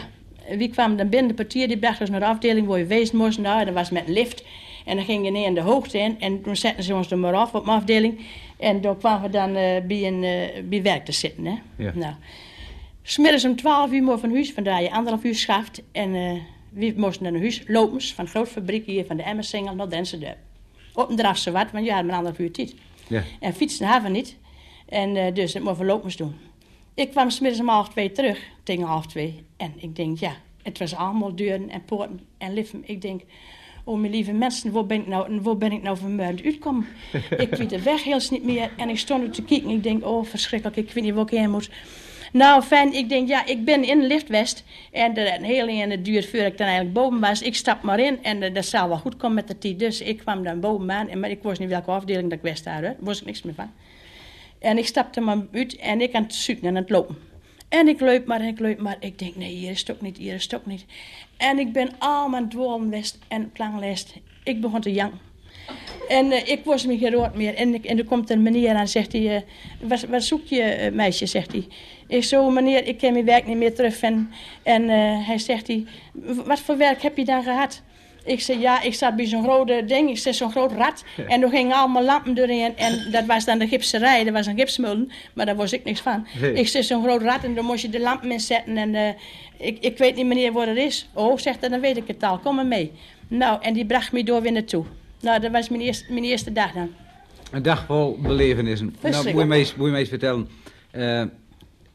wie 0.56 0.68
kwam 0.70 0.96
dan 0.96 1.08
binnen? 1.08 1.28
De 1.28 1.34
portier 1.34 1.68
die 1.68 1.78
bracht 1.78 2.00
ons 2.00 2.10
naar 2.10 2.20
de 2.20 2.26
afdeling 2.26 2.66
waar 2.66 2.78
je 2.78 2.86
wezen 2.86 3.16
moest. 3.16 3.38
Nou, 3.38 3.64
dat 3.64 3.74
was 3.74 3.90
met 3.90 4.08
lift. 4.08 4.44
En 4.84 4.96
dan 4.96 5.04
ging 5.04 5.24
je 5.24 5.30
neer 5.30 5.46
in 5.46 5.54
de 5.54 5.60
hoogte 5.60 5.98
in. 5.98 6.20
En 6.20 6.42
toen 6.42 6.56
zetten 6.56 6.84
ze 6.84 6.94
ons 6.94 7.10
er 7.10 7.18
maar 7.18 7.34
af 7.34 7.54
op 7.54 7.64
mijn 7.64 7.78
afdeling. 7.78 8.20
En 8.58 8.80
dan 8.80 8.98
kwamen 8.98 9.22
we 9.22 9.28
dan 9.28 9.48
uh, 9.48 9.56
bij, 9.86 10.06
een, 10.06 10.22
uh, 10.22 10.68
bij 10.68 10.82
werk 10.82 11.04
te 11.04 11.12
zitten. 11.12 11.44
Hè? 11.44 11.54
Ja. 11.76 11.92
Nou, 11.94 12.14
smiddags 13.02 13.44
om 13.44 13.56
12 13.56 13.92
uur 13.92 14.18
van 14.18 14.32
huis, 14.32 14.52
vandaar 14.52 14.82
je 14.82 14.90
anderhalf 14.90 15.24
uur 15.24 15.34
schaft. 15.34 15.82
En 15.92 16.14
uh, 16.14 16.32
we 16.68 16.92
moesten 16.96 17.32
naar 17.32 17.40
huis 17.40 17.62
lopen 17.66 18.00
van 18.00 18.24
de 18.24 18.30
grote 18.30 18.50
fabriek 18.50 18.86
hier 18.86 19.04
van 19.06 19.16
de 19.16 19.22
Emmersingel 19.22 19.74
naar 19.74 19.88
Drentse 19.88 20.18
Dorp. 20.18 20.36
Op 20.94 21.10
een 21.10 21.16
draf 21.16 21.44
wat, 21.44 21.70
want 21.70 21.84
je 21.84 21.92
had 21.92 22.04
maar 22.04 22.14
anderhalf 22.14 22.38
uur 22.38 22.52
tijd. 22.52 22.74
Ja. 23.06 23.22
En 23.40 23.54
fietsen 23.54 23.86
hadden 23.86 24.12
we 24.12 24.16
niet. 24.16 24.36
En 24.88 25.34
dus 25.34 25.52
dat 25.52 25.62
moesten 25.62 25.86
we 25.86 25.92
lopen 25.92 26.16
doen. 26.16 26.34
Ik 26.94 27.10
kwam 27.10 27.30
smiddags 27.30 27.60
om 27.60 27.68
half 27.68 27.88
twee 27.88 28.12
terug, 28.12 28.38
tegen 28.62 28.84
half 28.84 29.06
twee. 29.06 29.44
En 29.56 29.72
ik 29.76 29.96
denk, 29.96 30.18
ja, 30.18 30.36
het 30.62 30.78
was 30.78 30.94
allemaal 30.94 31.36
deuren 31.36 31.70
en 31.70 31.84
poorten 31.84 32.20
en 32.38 32.54
liffen. 32.54 32.82
Ik 32.84 33.02
denk, 33.02 33.22
oh 33.84 34.00
mijn 34.00 34.12
lieve 34.12 34.32
mensen, 34.32 34.72
waar 34.72 34.86
ben 34.86 35.00
ik 35.00 35.06
nou, 35.06 35.40
waar 35.40 35.56
ben 35.56 35.72
ik 35.72 35.82
nou 35.82 35.96
vanmorgen 35.96 36.44
uitgekomen? 36.44 36.86
ik 37.38 37.54
weet 37.56 37.70
de 37.70 37.82
weg 37.82 38.04
heel 38.04 38.20
niet 38.30 38.44
meer 38.44 38.70
en 38.76 38.88
ik 38.88 38.98
stond 38.98 39.22
er 39.22 39.30
te 39.30 39.42
kijken. 39.42 39.68
Ik 39.68 39.82
denk, 39.82 40.06
oh 40.06 40.24
verschrikkelijk, 40.24 40.76
ik 40.76 40.90
weet 40.90 41.04
niet 41.04 41.14
waar 41.14 41.24
ik 41.24 41.30
heen 41.30 41.50
moet. 41.50 41.70
Nou, 42.32 42.62
fijn, 42.62 42.92
ik 42.92 43.08
denk, 43.08 43.28
ja, 43.28 43.46
ik 43.46 43.64
ben 43.64 43.84
in 43.84 44.00
de 44.00 44.06
lift 44.06 44.28
West. 44.28 44.64
En 44.90 45.34
een 45.34 45.44
hele 45.44 45.72
en 45.72 45.90
het 45.90 46.04
duurt 46.04 46.26
voordat 46.26 46.46
ik 46.46 46.58
dan 46.58 46.66
eigenlijk 46.66 46.96
boven 46.96 47.20
was. 47.20 47.42
Ik 47.42 47.54
stap 47.54 47.82
maar 47.82 48.00
in 48.00 48.22
en 48.22 48.42
uh, 48.42 48.54
dat 48.54 48.64
zal 48.64 48.88
wel 48.88 48.98
goed 48.98 49.16
komen 49.16 49.34
met 49.34 49.48
de 49.48 49.58
tijd. 49.58 49.78
Dus 49.78 50.00
ik 50.00 50.18
kwam 50.18 50.42
dan 50.42 50.60
bovenaan. 50.60 51.08
En, 51.08 51.20
maar 51.20 51.30
ik 51.30 51.42
wist 51.42 51.60
niet 51.60 51.68
welke 51.68 51.90
afdeling 51.90 52.28
dat 52.28 52.38
ik 52.38 52.44
West 52.44 52.64
had. 52.64 52.82
Daar 52.82 52.96
wist 53.00 53.20
ik 53.20 53.26
niks 53.26 53.42
meer 53.42 53.54
van. 53.54 53.70
En 54.58 54.78
ik 54.78 54.86
stapte 54.86 55.20
maar 55.20 55.46
uit 55.52 55.76
en 55.76 56.00
ik 56.00 56.14
aan 56.14 56.22
het 56.22 56.34
zoeken 56.34 56.64
en 56.64 56.76
aan 56.76 56.82
het 56.82 56.90
lopen. 56.90 57.16
En 57.72 57.88
ik 57.88 58.00
loop 58.00 58.26
maar 58.26 58.40
en 58.40 58.46
ik 58.46 58.60
loop 58.60 58.78
maar. 58.78 58.96
Ik 59.00 59.18
denk, 59.18 59.36
nee, 59.36 59.54
hier 59.54 59.70
is 59.70 59.80
het 59.80 59.90
ook 59.90 60.00
niet, 60.00 60.16
hier 60.16 60.34
is 60.34 60.42
het 60.42 60.54
ook 60.54 60.66
niet. 60.66 60.84
En 61.36 61.58
ik 61.58 61.72
ben 61.72 61.90
allemaal 61.98 62.48
dwalen 62.48 62.90
west 62.90 63.18
en 63.28 63.50
planglest. 63.52 64.14
Ik 64.44 64.60
begon 64.60 64.80
te 64.80 64.92
janken. 64.92 65.18
En 66.08 66.26
uh, 66.26 66.48
ik 66.48 66.64
was 66.64 66.86
me 66.86 66.98
geen 66.98 67.30
meer. 67.34 67.54
En, 67.54 67.84
en 67.84 67.98
er 67.98 68.04
komt 68.04 68.30
een 68.30 68.42
meneer 68.42 68.74
aan 68.74 68.88
zegt 68.88 69.12
hij, 69.12 69.36
uh, 69.36 69.40
wat, 69.80 70.02
wat 70.02 70.22
zoek 70.22 70.46
je 70.46 70.78
uh, 70.90 70.96
meisje, 70.96 71.26
zegt 71.26 71.52
hij. 71.52 71.66
Ik 72.06 72.24
zo, 72.24 72.50
meneer, 72.50 72.86
ik 72.86 72.98
ken 72.98 73.12
mijn 73.12 73.24
werk 73.24 73.46
niet 73.46 73.56
meer 73.56 73.74
terug. 73.74 74.00
En, 74.00 74.30
en 74.62 74.88
hij 75.24 75.38
zegt 75.38 75.66
hij, 75.66 75.84
wat 76.46 76.60
voor 76.60 76.76
werk 76.76 77.02
heb 77.02 77.16
je 77.16 77.24
dan 77.24 77.42
gehad? 77.42 77.82
Ik 78.24 78.40
zei, 78.40 78.58
ja, 78.60 78.82
ik 78.82 78.94
zat 78.94 79.16
bij 79.16 79.26
zo'n 79.26 79.42
grote 79.42 79.82
ding, 79.86 80.10
ik 80.10 80.18
zei 80.18 80.34
zo'n 80.34 80.50
groot 80.50 80.72
rad. 80.72 81.04
En 81.28 81.42
er 81.42 81.48
gingen 81.48 81.76
allemaal 81.76 82.04
lampen 82.04 82.34
doorheen. 82.34 82.76
En 82.76 83.10
dat 83.10 83.26
was 83.26 83.44
dan 83.44 83.58
de 83.58 83.66
gipserij, 83.68 84.24
dat 84.24 84.32
was 84.32 84.46
een 84.46 84.56
gipsmullen. 84.58 85.10
Maar 85.34 85.46
daar 85.46 85.56
was 85.56 85.72
ik 85.72 85.84
niks 85.84 86.00
van. 86.00 86.26
Nee. 86.40 86.52
Ik 86.52 86.68
zei, 86.68 86.82
zo'n 86.84 87.02
groot 87.02 87.22
rad 87.22 87.44
en 87.44 87.54
dan 87.54 87.64
moest 87.64 87.82
je 87.82 87.88
de 87.88 88.00
lampen 88.00 88.32
in 88.32 88.40
zetten. 88.40 88.76
En 88.76 88.94
uh, 88.94 89.08
ik, 89.56 89.78
ik 89.80 89.98
weet 89.98 90.14
niet 90.16 90.26
meneer 90.26 90.52
wat 90.52 90.66
het 90.66 90.76
is. 90.76 91.08
Oh, 91.12 91.38
zegt 91.38 91.60
hij, 91.60 91.68
dan 91.68 91.80
weet 91.80 91.96
ik 91.96 92.06
het 92.06 92.22
al, 92.22 92.38
kom 92.38 92.54
maar 92.54 92.66
mee. 92.66 92.92
Nou, 93.28 93.62
en 93.62 93.74
die 93.74 93.86
bracht 93.86 94.12
me 94.12 94.24
door 94.24 94.42
weer 94.42 94.52
naartoe. 94.52 94.84
Nou, 95.20 95.40
dat 95.40 95.50
was 95.50 95.68
mijn 95.68 95.82
eerste, 95.82 96.12
mijn 96.12 96.24
eerste 96.24 96.52
dag 96.52 96.72
dan. 96.72 96.90
Een 97.50 97.62
dag 97.62 97.84
vol 97.86 98.18
belevenissen. 98.20 98.96
Nou, 99.00 99.14
moet 99.32 99.40
je 99.40 99.44
mij 99.44 99.58
eens, 99.58 99.74
moet 99.74 99.84
je 99.86 99.90
mij 99.90 100.00
eens 100.00 100.08
vertellen. 100.08 100.48
Uh, 100.92 101.22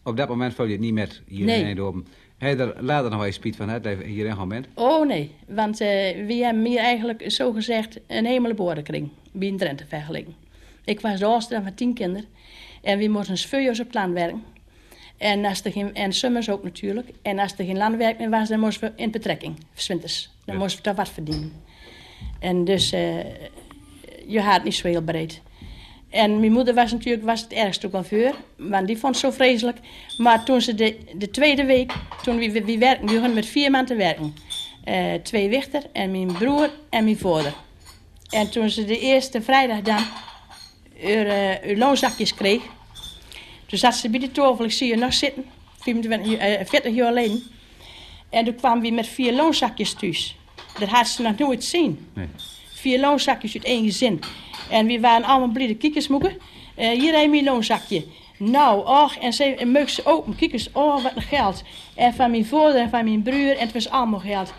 op 0.03 0.17
dat 0.17 0.29
moment 0.29 0.53
val 0.53 0.65
je 0.65 0.71
het 0.71 0.81
niet 0.81 0.93
met 0.93 1.21
hier 1.27 1.45
Nee. 1.45 1.59
in 1.59 1.65
Eindhoven. 1.65 2.07
Je 2.39 2.45
er 2.45 2.83
later 2.83 3.09
nog 3.09 3.17
wel 3.17 3.25
eens 3.27 3.35
spiet 3.35 3.55
van 3.55 3.67
dat 3.67 3.83
je 3.83 4.03
hierin 4.05 4.35
gaan 4.35 4.49
bent? 4.49 4.67
Oh 4.73 5.07
nee, 5.07 5.31
want 5.47 5.81
uh, 5.81 5.87
we 6.27 6.33
hebben 6.43 6.65
hier 6.65 6.79
eigenlijk 6.79 7.31
zo 7.31 7.51
gezegd 7.51 7.99
een 8.07 8.25
hemelborenkring. 8.25 9.09
Bij 9.31 9.47
een 9.47 9.57
Drenthe 9.57 9.85
vergeleken. 9.87 10.35
Ik 10.85 10.99
was 11.01 11.19
de 11.19 11.25
oudste 11.25 11.61
van 11.63 11.73
tien 11.73 11.93
kinderen. 11.93 12.27
En 12.81 12.97
we 12.99 13.07
moesten 13.07 13.37
sveujers 13.37 13.79
op 13.79 13.89
plan 13.89 14.13
werken. 14.13 14.43
En, 15.17 15.45
als 15.45 15.63
er 15.63 15.71
geen, 15.71 15.95
en 15.95 16.13
summers 16.13 16.49
ook 16.49 16.63
natuurlijk. 16.63 17.09
En 17.21 17.39
als 17.39 17.53
er 17.57 17.65
geen 17.65 17.77
landwerk 17.77 18.17
meer 18.19 18.29
was, 18.29 18.49
dan 18.49 18.59
moesten 18.59 18.89
we 18.95 19.01
in 19.01 19.11
betrekking. 19.11 19.55
Zwinters. 19.73 20.29
Dan 20.45 20.55
Ja. 20.55 20.61
moesten 20.61 20.83
we 20.83 20.87
toch 20.89 20.95
wat 20.97 21.09
verdienen. 21.09 21.51
En 22.39 22.63
dus, 22.63 22.93
uh, 22.93 22.99
je 24.27 24.41
had 24.41 24.63
niet 24.63 24.75
zo 24.75 24.87
heel 24.87 25.01
breed. 25.01 25.41
En 26.09 26.39
mijn 26.39 26.51
moeder 26.51 26.73
was 26.73 26.91
natuurlijk 26.91 27.25
was 27.25 27.41
het 27.41 27.53
ergste 27.53 27.89
coiffeur, 27.89 28.35
want 28.55 28.87
die 28.87 28.97
vond 28.97 29.15
het 29.15 29.23
zo 29.23 29.31
vreselijk. 29.31 29.77
Maar 30.17 30.43
toen 30.43 30.61
ze 30.61 30.75
de, 30.75 30.97
de 31.15 31.29
tweede 31.29 31.65
week, 31.65 31.93
toen 32.23 32.37
we, 32.37 32.51
we, 32.51 32.63
we 32.63 32.77
werken, 32.77 33.05
we 33.05 33.11
begonnen 33.11 33.33
met 33.33 33.45
vier 33.45 33.71
man 33.71 33.85
te 33.85 33.95
werken. 33.95 34.35
Eh, 34.83 35.13
twee 35.13 35.49
wichter 35.49 35.83
en 35.93 36.11
mijn 36.11 36.33
broer 36.33 36.69
en 36.89 37.03
mijn 37.03 37.17
vader. 37.17 37.53
En 38.29 38.49
toen 38.49 38.69
ze 38.69 38.85
de 38.85 38.99
eerste 38.99 39.41
vrijdag 39.41 39.81
dan 39.81 40.03
uw, 41.01 41.09
uh, 41.09 41.77
loonzakjes 41.77 42.33
kreeg, 42.33 42.61
toen 43.65 43.79
zat 43.79 43.95
ze 43.95 44.09
bij 44.09 44.19
de 44.19 44.31
tafel, 44.31 44.65
ik 44.65 44.71
zie 44.71 44.87
je 44.87 44.95
nog 44.95 45.13
zitten, 45.13 45.45
25, 45.79 46.33
eh, 46.37 46.65
40 46.65 46.93
jaar 46.93 47.07
alleen. 47.07 47.43
En 48.29 48.45
toen 48.45 48.55
kwamen 48.55 48.83
we 48.83 48.91
met 48.91 49.07
vier 49.07 49.33
loonzakjes 49.33 49.93
thuis. 49.93 50.35
Dat 50.79 50.89
had 50.89 51.07
ze 51.07 51.21
nog 51.21 51.37
nooit 51.37 51.63
zien. 51.63 52.07
Nee. 52.13 52.27
Vier 52.73 52.99
loonzakjes 52.99 53.53
uit 53.53 53.63
één 53.63 53.83
gezin. 53.83 54.19
En 54.69 54.85
we 54.85 54.99
waren 54.99 55.27
allemaal 55.27 55.51
blije 55.51 55.75
kiekersmoeken. 55.75 56.37
Uh, 56.77 56.89
hier 56.89 57.13
heb 57.13 57.21
je 57.21 57.29
mijn 57.29 57.43
loonzakje. 57.43 58.05
Nou, 58.37 58.85
och, 58.85 59.15
en 59.15 59.33
ze 59.33 59.63
meuk 59.65 59.89
ze 59.89 60.05
open. 60.05 60.35
Kijk 60.35 60.53
eens, 60.53 60.71
oh, 60.71 61.03
wat 61.03 61.15
een 61.15 61.21
geld. 61.21 61.63
En 61.95 62.13
van 62.13 62.31
mijn 62.31 62.45
vader 62.45 62.81
en 62.81 62.89
van 62.89 63.03
mijn 63.03 63.21
broer, 63.21 63.57
en 63.57 63.65
het 63.65 63.73
was 63.73 63.89
allemaal 63.89 64.19
geld. 64.19 64.53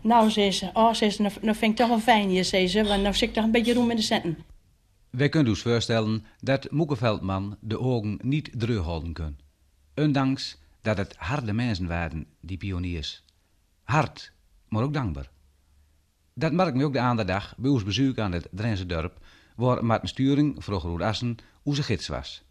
Nou, 0.00 0.30
zei 0.30 0.52
ze, 0.52 0.70
oh, 0.72 0.92
zei 0.92 1.10
ze, 1.10 1.22
nou, 1.22 1.34
nou 1.40 1.56
vind 1.56 1.70
ik 1.72 1.76
toch 1.76 1.88
wel 1.88 2.00
fijn 2.00 2.28
hier, 2.28 2.44
zei 2.44 2.68
ze, 2.68 2.84
want 2.84 3.02
nou 3.02 3.14
zit 3.14 3.28
ik 3.28 3.34
toch 3.34 3.44
een 3.44 3.50
beetje 3.50 3.74
roem 3.74 3.90
in 3.90 3.96
de 3.96 4.02
centen. 4.02 4.38
Wij 5.10 5.28
kunnen 5.28 5.52
ons 5.52 5.62
voorstellen 5.62 6.24
dat 6.40 6.70
Moekeveldman 6.70 7.56
de 7.60 7.80
ogen 7.80 8.18
niet 8.22 8.50
droog 8.52 8.84
houden 8.84 9.12
kan. 9.12 9.36
Ondanks 9.94 10.58
dat 10.82 10.96
het 10.96 11.14
harde 11.16 11.52
mensen 11.52 11.86
waren, 11.86 12.26
die 12.40 12.56
pioniers. 12.56 13.24
Hard, 13.82 14.32
maar 14.68 14.82
ook 14.82 14.94
dankbaar. 14.94 15.30
Dat 16.34 16.52
merken 16.52 16.78
we 16.78 16.84
ook 16.84 16.92
de 16.92 17.00
andere 17.00 17.28
dag 17.28 17.54
bij 17.56 17.70
ons 17.70 17.84
bezoek 17.84 18.18
aan 18.18 18.32
het 18.32 18.48
Drentse 18.50 18.86
dorp, 18.86 19.18
waar 19.56 19.84
Martin 19.84 20.08
Sturing, 20.08 20.64
vroeger 20.64 20.88
Roedassen, 20.88 21.36
onze 21.62 21.82
gids 21.82 22.08
was. 22.08 22.42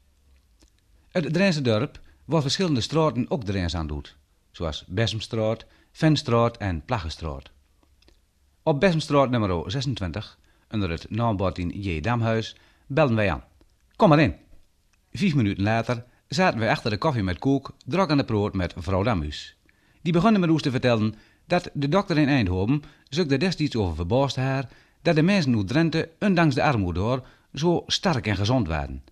Het 1.10 1.34
Drentse 1.34 1.62
dorp, 1.62 2.00
waar 2.26 2.42
verschillende 2.42 2.82
straten 2.82 3.26
ook 3.30 3.44
Drents 3.44 3.76
aan 3.76 3.88
doet, 3.88 4.16
zoals 4.52 4.86
Bessemstraat, 4.88 5.66
Venstraat 5.92 6.58
en 6.58 6.86
Plaggenstraat. 6.86 7.52
Op 8.64 8.80
Bessemstraat 8.80 9.30
nummer 9.30 9.72
26, 9.72 10.38
onder 10.70 10.90
het 10.90 11.10
naambord 11.10 11.58
in 11.58 11.70
J. 11.70 12.00
Damhuis, 12.02 12.56
belden 12.88 13.16
wij 13.16 13.32
aan. 13.32 13.44
Kom 13.96 14.10
maar 14.10 14.20
in. 14.20 14.36
Vijf 15.12 15.36
minuten 15.36 15.64
later 15.64 16.04
zaten 16.28 16.60
we 16.60 16.70
achter 16.70 16.90
de 16.90 16.98
koffie 16.98 17.24
met 17.24 17.40
koek, 17.40 17.72
druk 17.86 18.10
aan 18.10 18.18
de 18.18 18.26
brood 18.26 18.54
met 18.54 18.74
vrouw 18.78 19.04
Damhuis. 19.04 19.56
Die 20.02 20.14
begon 20.14 20.40
met 20.40 20.50
ons 20.50 20.62
te 20.62 20.72
vertellen 20.72 21.16
dat 21.46 21.70
de 21.74 21.90
dokter 21.90 22.18
in 22.18 22.28
Eindhoven 22.28 22.84
zocht 23.10 23.32
er 23.32 23.40
destijds 23.40 23.76
over 23.76 23.96
verbaasd 23.96 24.36
haar 24.36 24.70
dat 25.02 25.16
de 25.16 25.22
mensen 25.22 25.56
uit 25.56 25.68
Drenthe, 25.68 26.10
ondanks 26.20 26.56
de 26.56 26.64
armoede 26.64 27.00
door, 27.00 27.24
zo 27.54 27.84
sterk 27.88 28.28
en 28.28 28.36
gezond 28.36 28.68
waren. 28.68 29.04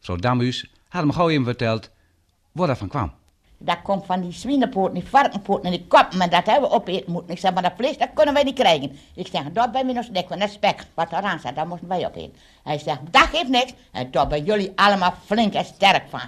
Vrouw 0.00 0.16
Damhuis 0.16 0.70
had 0.88 1.02
hem 1.02 1.12
gauw 1.12 1.28
even 1.28 1.44
verteld 1.44 1.90
waar 2.52 2.66
dat 2.66 2.78
van 2.78 2.88
kwam. 2.88 3.12
Dat 3.58 3.82
komt 3.82 4.06
van 4.06 4.20
die 4.20 4.32
zwinepoot, 4.32 4.94
die 4.94 5.04
varkenpoot 5.04 5.64
en 5.64 5.70
die 5.70 5.86
kop, 5.86 6.14
maar 6.14 6.30
dat 6.30 6.46
hebben 6.46 6.68
we 6.70 6.74
opeten 6.74 7.12
moeten. 7.12 7.30
Ik 7.34 7.38
zeg, 7.38 7.52
maar 7.52 7.62
dat 7.62 7.72
vlees, 7.76 7.98
dat 7.98 8.08
kunnen 8.14 8.34
wij 8.34 8.42
niet 8.42 8.54
krijgen. 8.54 8.96
Ik 9.14 9.26
zeg, 9.26 9.42
dat 9.52 9.72
bij 9.72 9.84
mij 9.84 9.94
nog 9.94 10.06
dik 10.06 10.26
van 10.28 10.38
dat 10.38 10.50
spek, 10.50 10.84
wat 10.94 11.12
eraan 11.12 11.38
staat, 11.38 11.56
dat 11.56 11.66
moesten 11.66 11.88
wij 11.88 12.06
opeten. 12.06 12.34
Hij 12.62 12.78
zegt, 12.78 13.00
dat 13.10 13.22
geeft 13.22 13.48
niks, 13.48 13.72
en 13.92 14.10
daar 14.10 14.26
ben 14.26 14.44
jullie 14.44 14.72
allemaal 14.74 15.14
flink 15.24 15.54
en 15.54 15.64
sterk 15.64 16.02
van. 16.08 16.20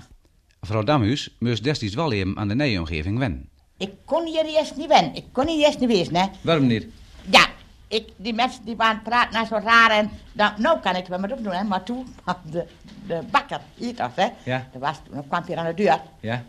Vrouw 0.61 0.83
Damhuis 0.83 1.37
moest 1.39 1.65
destijds 1.65 1.95
wel 1.95 2.13
even 2.13 2.39
aan 2.39 2.49
de 2.49 2.55
nieuwe 2.55 3.03
wennen. 3.03 3.49
Ik 3.79 3.91
kon 4.05 4.27
hier 4.27 4.45
eerst 4.45 4.77
niet 4.77 4.89
wennen, 4.89 5.15
ik 5.15 5.25
kon 5.33 5.47
hier 5.47 5.67
eerst 5.67 5.79
niet 5.79 5.89
wezen, 5.89 6.17
hè. 6.17 6.27
Waarom 6.41 6.67
niet? 6.67 6.87
Ja, 7.31 7.47
ik, 7.95 8.09
die 8.17 8.35
mensen 8.35 8.65
die 8.65 8.77
waren 8.77 9.03
praten 9.03 9.33
naar 9.33 9.47
zo 9.47 9.57
raar 9.65 9.91
en 9.91 10.11
dan, 10.33 10.53
nou 10.57 10.81
kan 10.81 10.93
ik 10.93 10.99
het 10.99 11.09
wel 11.09 11.19
met 11.19 11.33
opdoen, 11.33 11.53
hè. 11.53 11.65
Maar 11.65 11.83
toen 11.83 12.15
kwam 12.23 12.37
de, 12.51 12.67
de 13.07 13.21
bakker 13.31 13.61
hier 13.75 13.95
toch, 13.95 14.11
hè. 14.15 14.27
Ja. 14.43 14.67
Dat 14.73 14.81
was, 14.83 14.97
toen 15.11 15.29
kwam 15.29 15.43
hij 15.47 15.57
aan 15.57 15.67
de 15.67 15.75
deur 15.75 16.01
Ja, 16.21 16.43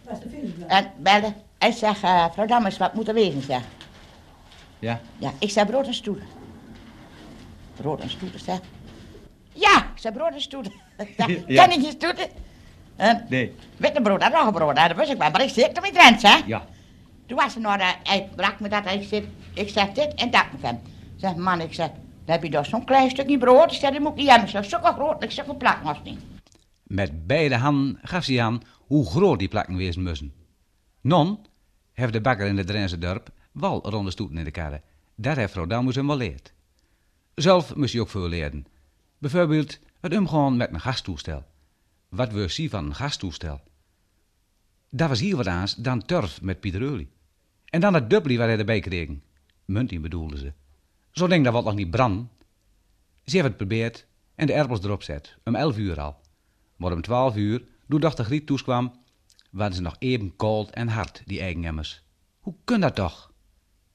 en 0.68 0.92
belde. 0.98 1.34
Hij 1.58 1.72
zegt, 1.72 2.04
eh 2.04 2.26
mevrouw 2.26 2.46
Dammers, 2.46 2.78
wat 2.78 2.94
moet 2.94 3.08
er 3.08 3.14
wezen, 3.14 3.42
zeg. 3.42 3.62
ja. 4.80 5.00
Ja, 5.18 5.32
ik 5.40 5.50
zei 5.50 5.66
brood 5.66 5.88
en 5.88 5.94
stoelen. 5.94 6.28
Brood 7.76 8.00
en 8.02 8.10
stoelen, 8.10 8.40
zeg. 8.40 8.60
Ja, 9.54 9.78
ik 9.78 10.02
zei 10.02 10.14
brood 10.14 10.34
en 10.34 10.42
stoelen. 10.42 10.72
Ja. 11.18 11.26
Ken 11.66 11.72
ik 11.72 11.82
je 11.86 11.90
stoelen? 11.90 12.28
En 12.96 13.26
Nee. 13.30 13.56
witte 13.78 14.02
brood 14.02 14.22
en 14.22 14.32
roggebrood, 14.32 14.76
dat 14.76 14.96
wist 14.96 15.12
ik 15.12 15.18
wel. 15.18 15.30
Maar 15.32 15.44
ik 15.44 15.50
zeg 15.50 15.68
toch 15.72 15.84
niet 15.84 15.94
Drents, 15.94 16.24
hè? 16.24 16.36
Ja. 16.46 16.66
Toen 17.28 17.38
was 17.38 17.56
er 17.56 17.62
nog, 17.62 17.76
eh, 17.78 17.88
hij 18.04 18.30
brak 18.36 18.60
me 18.60 18.68
dat, 18.70 18.84
hij 18.84 19.04
zegt, 19.04 19.26
ik 19.54 19.70
zeg 19.70 19.92
dit 19.92 20.14
en 20.14 20.32
dat 20.32 20.44
met 20.52 20.62
hem. 20.62 20.82
Zeg, 21.26 21.36
man, 21.36 21.62
ik 21.62 21.74
zeg, 21.74 21.90
heb 22.26 22.44
je 22.44 22.50
toch 22.50 22.66
zo'n 22.66 22.86
klein 22.86 23.10
stukje 23.10 23.38
brood? 23.38 23.72
Ik 23.72 23.80
zeg, 23.80 23.92
dat 23.92 24.00
moet 24.00 24.12
ik 24.12 24.18
niet 24.18 24.30
hebben. 24.30 25.20
Ik 25.20 25.58
plak 25.58 25.84
was 25.84 25.98
niet. 26.04 26.20
Met 26.84 27.28
beide 27.28 27.56
handen 27.56 28.00
gaf 28.02 28.24
ze 28.24 28.42
aan 28.42 28.62
hoe 28.80 29.06
groot 29.06 29.40
die 29.40 29.48
plakken 29.48 29.76
wezen 29.76 30.04
moesten. 30.04 30.34
Non 31.02 31.40
heeft 31.94 32.14
de 32.14 32.22
bakker 32.22 32.48
in 32.48 32.58
het 32.58 32.68
Drentse 32.68 32.98
dorp 32.98 33.30
wel 33.52 33.90
ronde 33.90 34.12
stoeten 34.12 34.38
in 34.38 34.44
de 34.44 34.52
karre. 34.52 34.82
Dat 35.16 35.36
heeft 35.36 35.52
vrouw 35.52 35.66
Damhuis 35.66 35.96
hem 35.96 36.08
wel 36.08 36.18
leerd. 36.18 36.54
Zelf 37.36 37.76
moest 37.76 37.94
hij 37.94 38.02
ook 38.02 38.10
veel 38.10 38.28
leren. 38.28 38.66
Bijvoorbeeld 39.18 39.80
het 40.02 40.18
omgaan 40.18 40.58
met 40.58 40.74
een 40.74 40.82
gastoestel. 40.82 41.44
Wat 42.10 42.32
we 42.32 42.48
zien 42.48 42.70
van 42.70 42.86
een 42.86 42.96
gastoestel? 42.96 43.62
Dat 44.90 45.10
was 45.10 45.20
hier 45.20 45.36
wat 45.36 45.48
aans 45.48 45.76
dan 45.76 46.06
turf 46.06 46.42
met 46.42 46.60
Pieter. 46.60 47.06
En 47.66 47.82
dan 47.82 47.94
het 47.94 48.10
dubbele 48.10 48.38
wat 48.38 48.48
hij 48.48 48.58
erbij 48.58 48.80
kreeg. 48.80 49.10
Muntie 49.66 50.00
bedoelden 50.00 50.40
ze. 50.40 50.54
Zo 51.16 51.28
denk 51.28 51.44
dat 51.44 51.54
wat 51.54 51.64
nog 51.64 51.76
niet 51.76 51.92
brand. 51.92 52.28
Ze 53.26 53.36
heeft 53.36 53.44
het 53.44 53.52
geprobeerd 53.52 54.06
en 54.36 54.48
de 54.48 54.54
erpels 54.54 54.84
erop 54.84 55.04
zet, 55.04 55.38
om 55.44 55.56
11 55.56 55.78
uur 55.78 56.00
al. 56.00 56.16
Maar 56.76 56.92
om 56.92 57.02
12 57.02 57.36
uur, 57.36 57.64
toen 57.90 58.00
dochter 58.00 58.26
Griet 58.26 58.46
toeskwam, 58.46 58.92
waren 59.52 59.74
ze 59.74 59.82
nog 59.82 59.96
even 60.00 60.36
koud 60.36 60.70
en 60.70 60.88
hard, 60.88 61.22
die 61.26 61.42
eigenemmers. 61.42 62.04
Hoe 62.40 62.54
kan 62.64 62.80
dat 62.80 62.96
toch? 62.96 63.32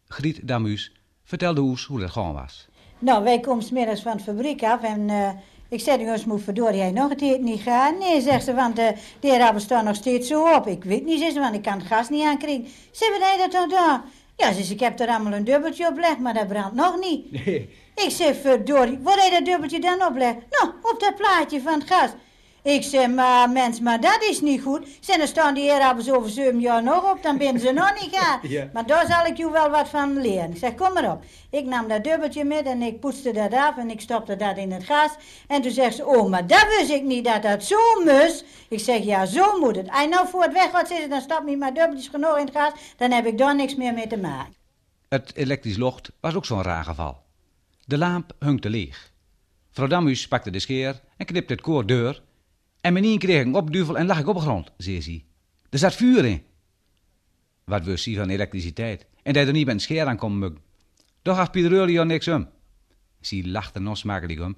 Griet 0.07 0.49
Damuus 0.49 0.93
vertelde 1.25 1.63
ons 1.63 1.85
hoe 1.85 2.01
dat 2.01 2.11
gewoon 2.11 2.33
was. 2.33 2.69
Nou, 2.99 3.25
wij 3.25 3.41
komen 3.41 3.65
's 3.65 3.71
middags 3.71 4.03
van 4.03 4.17
de 4.17 4.23
fabriek 4.23 4.63
af 4.63 4.83
en 4.83 5.11
eh, 5.11 5.31
ik 5.69 5.81
zei 5.81 5.99
jongens, 5.99 6.25
moet 6.25 6.43
verdorie, 6.43 6.77
jij 6.77 6.91
nog 6.91 7.09
het 7.09 7.41
niet 7.41 7.61
gaan? 7.61 7.99
Nee, 7.99 8.21
zegt 8.21 8.45
ze, 8.45 8.55
want 8.55 8.79
eh, 8.79 8.89
de 9.21 9.29
heer 9.29 9.61
staan 9.61 9.85
nog 9.85 9.95
steeds 9.95 10.29
zo 10.29 10.55
op. 10.55 10.67
Ik 10.67 10.85
weet 10.85 11.05
niet, 11.05 11.19
zegt 11.19 11.33
ze, 11.33 11.41
want 11.41 11.55
ik 11.55 11.63
kan 11.63 11.79
het 11.79 11.87
gas 11.87 12.09
niet 12.09 12.25
aankrijgen. 12.25 12.67
Ze 12.91 13.19
hij 13.21 13.37
dat 13.37 13.51
toch 13.51 13.71
daar? 13.71 14.05
Ja, 14.41 14.53
ze 14.53 14.73
ik 14.73 14.81
heb 14.81 15.01
er 15.01 15.09
allemaal 15.09 15.33
een 15.33 15.45
dubbeltje 15.45 15.87
op 15.87 15.95
gelegd, 15.95 16.19
maar 16.19 16.35
dat 16.35 16.49
brandt 16.49 16.75
nog 16.75 17.01
niet. 17.01 17.27
Ik 18.05 18.11
zeg, 18.11 18.37
verdorie, 18.37 18.99
waar 19.03 19.17
heb 19.17 19.25
je 19.25 19.31
dat 19.31 19.45
dubbeltje 19.45 19.81
dan 19.81 20.07
opleggen? 20.07 20.43
Nou, 20.51 20.73
op 20.83 20.97
dat 21.01 21.17
plaatje 21.17 21.61
van 21.61 21.73
het 21.81 21.89
gas. 21.89 22.11
Ik 22.63 22.83
zeg, 22.83 23.09
maar 23.09 23.51
mens, 23.51 23.81
maar 23.81 24.01
dat 24.01 24.27
is 24.31 24.41
niet 24.41 24.63
goed. 24.63 24.87
Zeg, 25.01 25.17
dan 25.17 25.27
staan 25.27 25.55
die 25.55 25.71
eerappels 25.71 26.11
over 26.11 26.31
zeven 26.31 26.61
jaar 26.61 26.83
nog 26.83 27.13
op, 27.13 27.23
dan 27.23 27.39
ben 27.39 27.61
ze 27.61 27.73
nog 27.73 27.93
niet 28.01 28.17
gaan. 28.17 28.39
Ja. 28.51 28.69
Maar 28.73 28.87
daar 28.87 29.07
zal 29.07 29.25
ik 29.25 29.37
je 29.37 29.51
wel 29.51 29.71
wat 29.71 29.89
van 29.89 30.21
leren. 30.21 30.51
Ik 30.51 30.57
zeg, 30.57 30.75
kom 30.75 30.93
maar 30.93 31.13
op. 31.13 31.25
Ik 31.51 31.65
nam 31.65 31.89
dat 31.89 32.05
dubbeltje 32.05 32.45
met 32.45 32.67
en 32.67 32.83
ik 32.83 33.01
poetste 33.01 33.33
dat 33.33 33.53
af 33.53 33.77
en 33.77 33.91
ik 33.91 34.01
stopte 34.01 34.37
dat 34.37 34.57
in 34.57 34.73
het 34.73 34.85
gas. 34.85 35.11
En 35.47 35.63
toen 35.63 35.71
zegt 35.71 35.95
ze, 35.95 36.07
oh, 36.07 36.29
maar 36.29 36.47
dat 36.47 36.67
wist 36.79 36.91
ik 36.91 37.03
niet 37.03 37.25
dat 37.25 37.43
dat 37.43 37.65
zo 37.65 37.77
moest. 38.05 38.45
Ik 38.69 38.81
zeg, 38.81 39.05
ja, 39.05 39.27
zo 39.27 39.59
moet 39.59 39.77
het. 39.77 39.91
Als 39.91 40.03
je 40.03 40.09
nou 40.09 40.29
voor 40.29 40.43
het 40.43 40.53
weg 40.53 40.71
gaat 40.71 40.89
zitten, 40.89 41.11
dan 41.11 41.21
stop 41.21 41.43
je 41.49 41.57
maar 41.57 41.75
dubbeltjes 41.75 42.09
genoeg 42.09 42.39
in 42.39 42.45
het 42.45 42.57
gas. 42.57 42.73
Dan 42.97 43.11
heb 43.11 43.27
ik 43.27 43.39
daar 43.39 43.55
niks 43.55 43.75
meer 43.75 43.95
mee 43.95 44.07
te 44.07 44.19
maken. 44.19 44.55
Het 45.09 45.37
elektrisch 45.37 45.77
locht 45.77 46.11
was 46.21 46.35
ook 46.35 46.45
zo'n 46.45 46.63
raar 46.63 46.85
geval. 46.85 47.19
De 47.85 47.99
lamp 47.99 48.33
hing 48.39 48.61
te 48.61 48.71
leeg. 48.71 49.13
Vrouw 49.71 49.87
Damuus 49.87 50.29
pakte 50.29 50.51
de 50.51 50.59
scheer 50.59 51.01
en 51.17 51.27
knipte 51.27 51.53
het 51.53 51.63
koor 51.63 51.87
deur. 51.87 52.23
En 52.81 52.93
meneer 52.93 53.19
kreeg 53.19 53.45
een 53.45 53.55
opduvel 53.55 53.99
en 53.99 54.07
lag 54.07 54.19
ik 54.19 54.27
op 54.27 54.35
de 54.35 54.41
grond, 54.41 54.73
zei 54.77 55.01
ze. 55.01 55.23
Er 55.71 55.79
zat 55.79 55.95
vuur 55.95 56.25
in. 56.25 56.43
Wat 57.65 57.85
wist 57.85 58.05
ze 58.05 58.15
van 58.15 58.29
elektriciteit? 58.29 59.07
En 59.23 59.33
dat 59.33 59.47
er 59.47 59.53
niet 59.53 59.67
met 59.67 59.75
een 59.75 59.81
scheer 59.81 60.07
aan 60.07 60.17
kon 60.17 60.39
mukken. 60.39 60.63
Doch 61.23 61.37
gaf 61.37 61.51
Pieter 61.51 62.07
niks 62.07 62.29
om. 62.29 62.49
Ze 63.21 63.49
lachte 63.49 63.81
nog 63.81 63.97
smakelijk 63.97 64.41
om. 64.41 64.57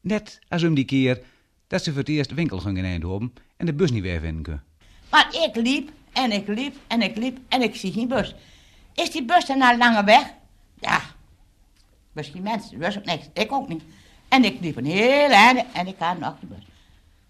Net 0.00 0.38
als 0.48 0.62
om 0.62 0.74
die 0.74 0.84
keer 0.84 1.22
dat 1.66 1.82
ze 1.82 1.90
voor 1.90 1.98
het 1.98 2.08
eerst 2.08 2.34
winkel 2.34 2.58
ging 2.58 2.78
in 2.78 2.84
Eindhoven 2.84 3.32
en 3.56 3.66
de 3.66 3.74
bus 3.74 3.90
niet 3.90 4.02
weer 4.02 4.20
vinden 4.20 4.42
kon. 4.42 4.60
Maar 5.10 5.28
ik 5.34 5.56
liep 5.56 5.90
en 6.12 6.32
ik 6.32 6.46
liep 6.46 6.76
en 6.86 7.02
ik 7.02 7.16
liep 7.16 7.38
en 7.48 7.62
ik 7.62 7.74
zie 7.74 7.92
geen 7.92 8.08
bus. 8.08 8.34
Is 8.94 9.10
die 9.10 9.24
bus 9.24 9.46
dan 9.46 9.58
nou 9.58 9.78
lange 9.78 10.04
weg? 10.04 10.32
Ja. 10.80 11.00
Misschien 12.12 12.42
mensen, 12.42 12.78
wist 12.78 12.98
ook 12.98 13.04
niks. 13.04 13.28
Ik 13.32 13.52
ook 13.52 13.68
niet. 13.68 13.82
En 14.28 14.44
ik 14.44 14.60
liep 14.60 14.76
een 14.76 14.84
hele 14.84 15.34
einde 15.34 15.64
en 15.72 15.86
ik 15.86 15.94
had 15.98 16.18
nog 16.18 16.36
die 16.40 16.48
bus. 16.48 16.69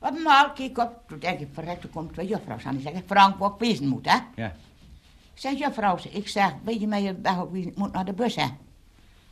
Op 0.01 0.17
eenmaal 0.17 0.51
keek 0.51 0.79
op, 0.79 1.03
toen 1.09 1.19
denk 1.19 1.41
ik, 1.41 1.49
verrek, 1.53 1.83
er 1.83 1.89
komen 1.89 2.13
twee 2.13 2.27
juffrouws 2.27 2.65
aan. 2.65 2.73
Die 2.73 2.83
zeggen, 2.83 3.03
Frank, 3.07 3.45
ik 3.45 3.55
wezen 3.59 3.89
moet, 3.89 4.11
hè? 4.11 4.19
Ja. 4.35 4.47
Ik 5.35 5.41
zeg, 5.41 5.59
juffrouw, 5.59 5.99
ik 6.11 6.29
zeg, 6.29 6.53
weet 6.65 6.81
je 6.81 6.87
mij 6.87 7.03
je 7.03 7.21
weg 7.23 7.37
wezen, 7.51 7.73
moet 7.77 7.93
naar 7.93 8.05
de 8.05 8.13
bus, 8.13 8.35
hè? 8.35 8.47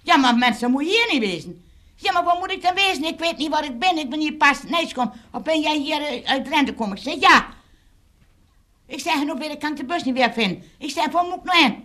Ja, 0.02 0.16
maar 0.16 0.36
mensen, 0.36 0.70
moet 0.70 0.82
hier 0.82 1.08
niet 1.12 1.20
wezen. 1.20 1.62
Ja, 1.96 2.12
maar 2.12 2.24
waar 2.24 2.38
moet 2.38 2.50
ik 2.50 2.62
dan 2.62 2.74
wezen? 2.74 3.04
Ik 3.04 3.18
weet 3.18 3.36
niet 3.36 3.48
waar 3.50 3.64
ik 3.64 3.78
ben. 3.78 3.98
Ik 3.98 4.10
ben 4.10 4.20
hier 4.20 4.32
pas 4.32 4.62
kom. 4.92 5.12
Of 5.32 5.42
ben 5.42 5.60
jij 5.60 5.78
hier 5.78 6.02
eh, 6.02 6.30
uit 6.30 6.44
Drenthe 6.44 6.74
komen? 6.74 6.96
Ik 6.96 7.02
zeg, 7.02 7.20
ja. 7.20 7.46
Ik 8.86 9.00
zeg, 9.00 9.24
nou 9.24 9.38
weet 9.38 9.50
ik, 9.52 9.58
kan 9.58 9.74
de 9.74 9.84
bus 9.84 10.02
niet 10.02 10.14
weer 10.14 10.32
vinden. 10.32 10.62
Ik 10.78 10.90
zeg, 10.90 11.10
waar 11.10 11.24
moet 11.24 11.34
ik 11.36 11.44
nou 11.44 11.58
heen? 11.62 11.84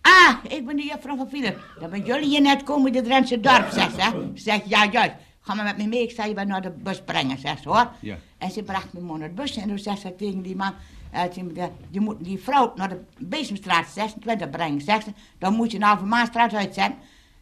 Ah, 0.00 0.34
ik 0.52 0.66
ben 0.66 0.76
de 0.76 0.82
juffrouw 0.82 1.16
van 1.16 1.28
Philip. 1.28 1.64
Dan 1.80 1.90
ben 1.90 2.04
jullie 2.04 2.28
hier 2.28 2.40
net 2.40 2.62
komen 2.62 2.88
in 2.90 2.96
het 2.96 3.04
Drentse 3.04 3.40
dorp, 3.40 3.68
zegt 3.70 3.94
ze. 3.94 4.00
hè. 4.00 4.30
Zeg, 4.34 4.60
ja, 4.64 4.86
juist. 4.86 5.14
Ga 5.48 5.54
maar 5.54 5.64
met 5.64 5.76
me 5.76 5.86
mee, 5.86 6.02
ik 6.02 6.10
zal 6.10 6.28
je 6.28 6.34
wel 6.34 6.44
naar 6.44 6.62
de 6.62 6.70
bus 6.70 7.02
brengen, 7.02 7.38
zegt 7.38 7.62
ze 7.62 7.68
hoor. 7.68 7.90
Ja. 8.00 8.18
En 8.38 8.50
ze 8.50 8.62
bracht 8.62 8.92
me 8.92 9.00
naar 9.00 9.28
de 9.28 9.34
bus 9.34 9.56
en 9.56 9.68
toen 9.68 9.78
zegt 9.78 10.00
ze 10.00 10.14
tegen 10.16 10.42
die 10.42 10.56
man, 10.56 10.74
eh, 11.10 11.22
je 11.90 12.00
moet 12.00 12.24
die 12.24 12.38
vrouw 12.38 12.72
naar 12.76 12.88
de 12.88 13.00
Bezemstraat 13.18 13.88
26 13.88 14.50
brengen, 14.50 14.80
zegt 14.80 15.04
ze. 15.04 15.12
Dan 15.38 15.54
moet 15.54 15.70
je 15.70 15.76
een 15.76 15.82
halve 15.82 16.04
maanstraat 16.04 16.54
uitzetten. 16.54 16.98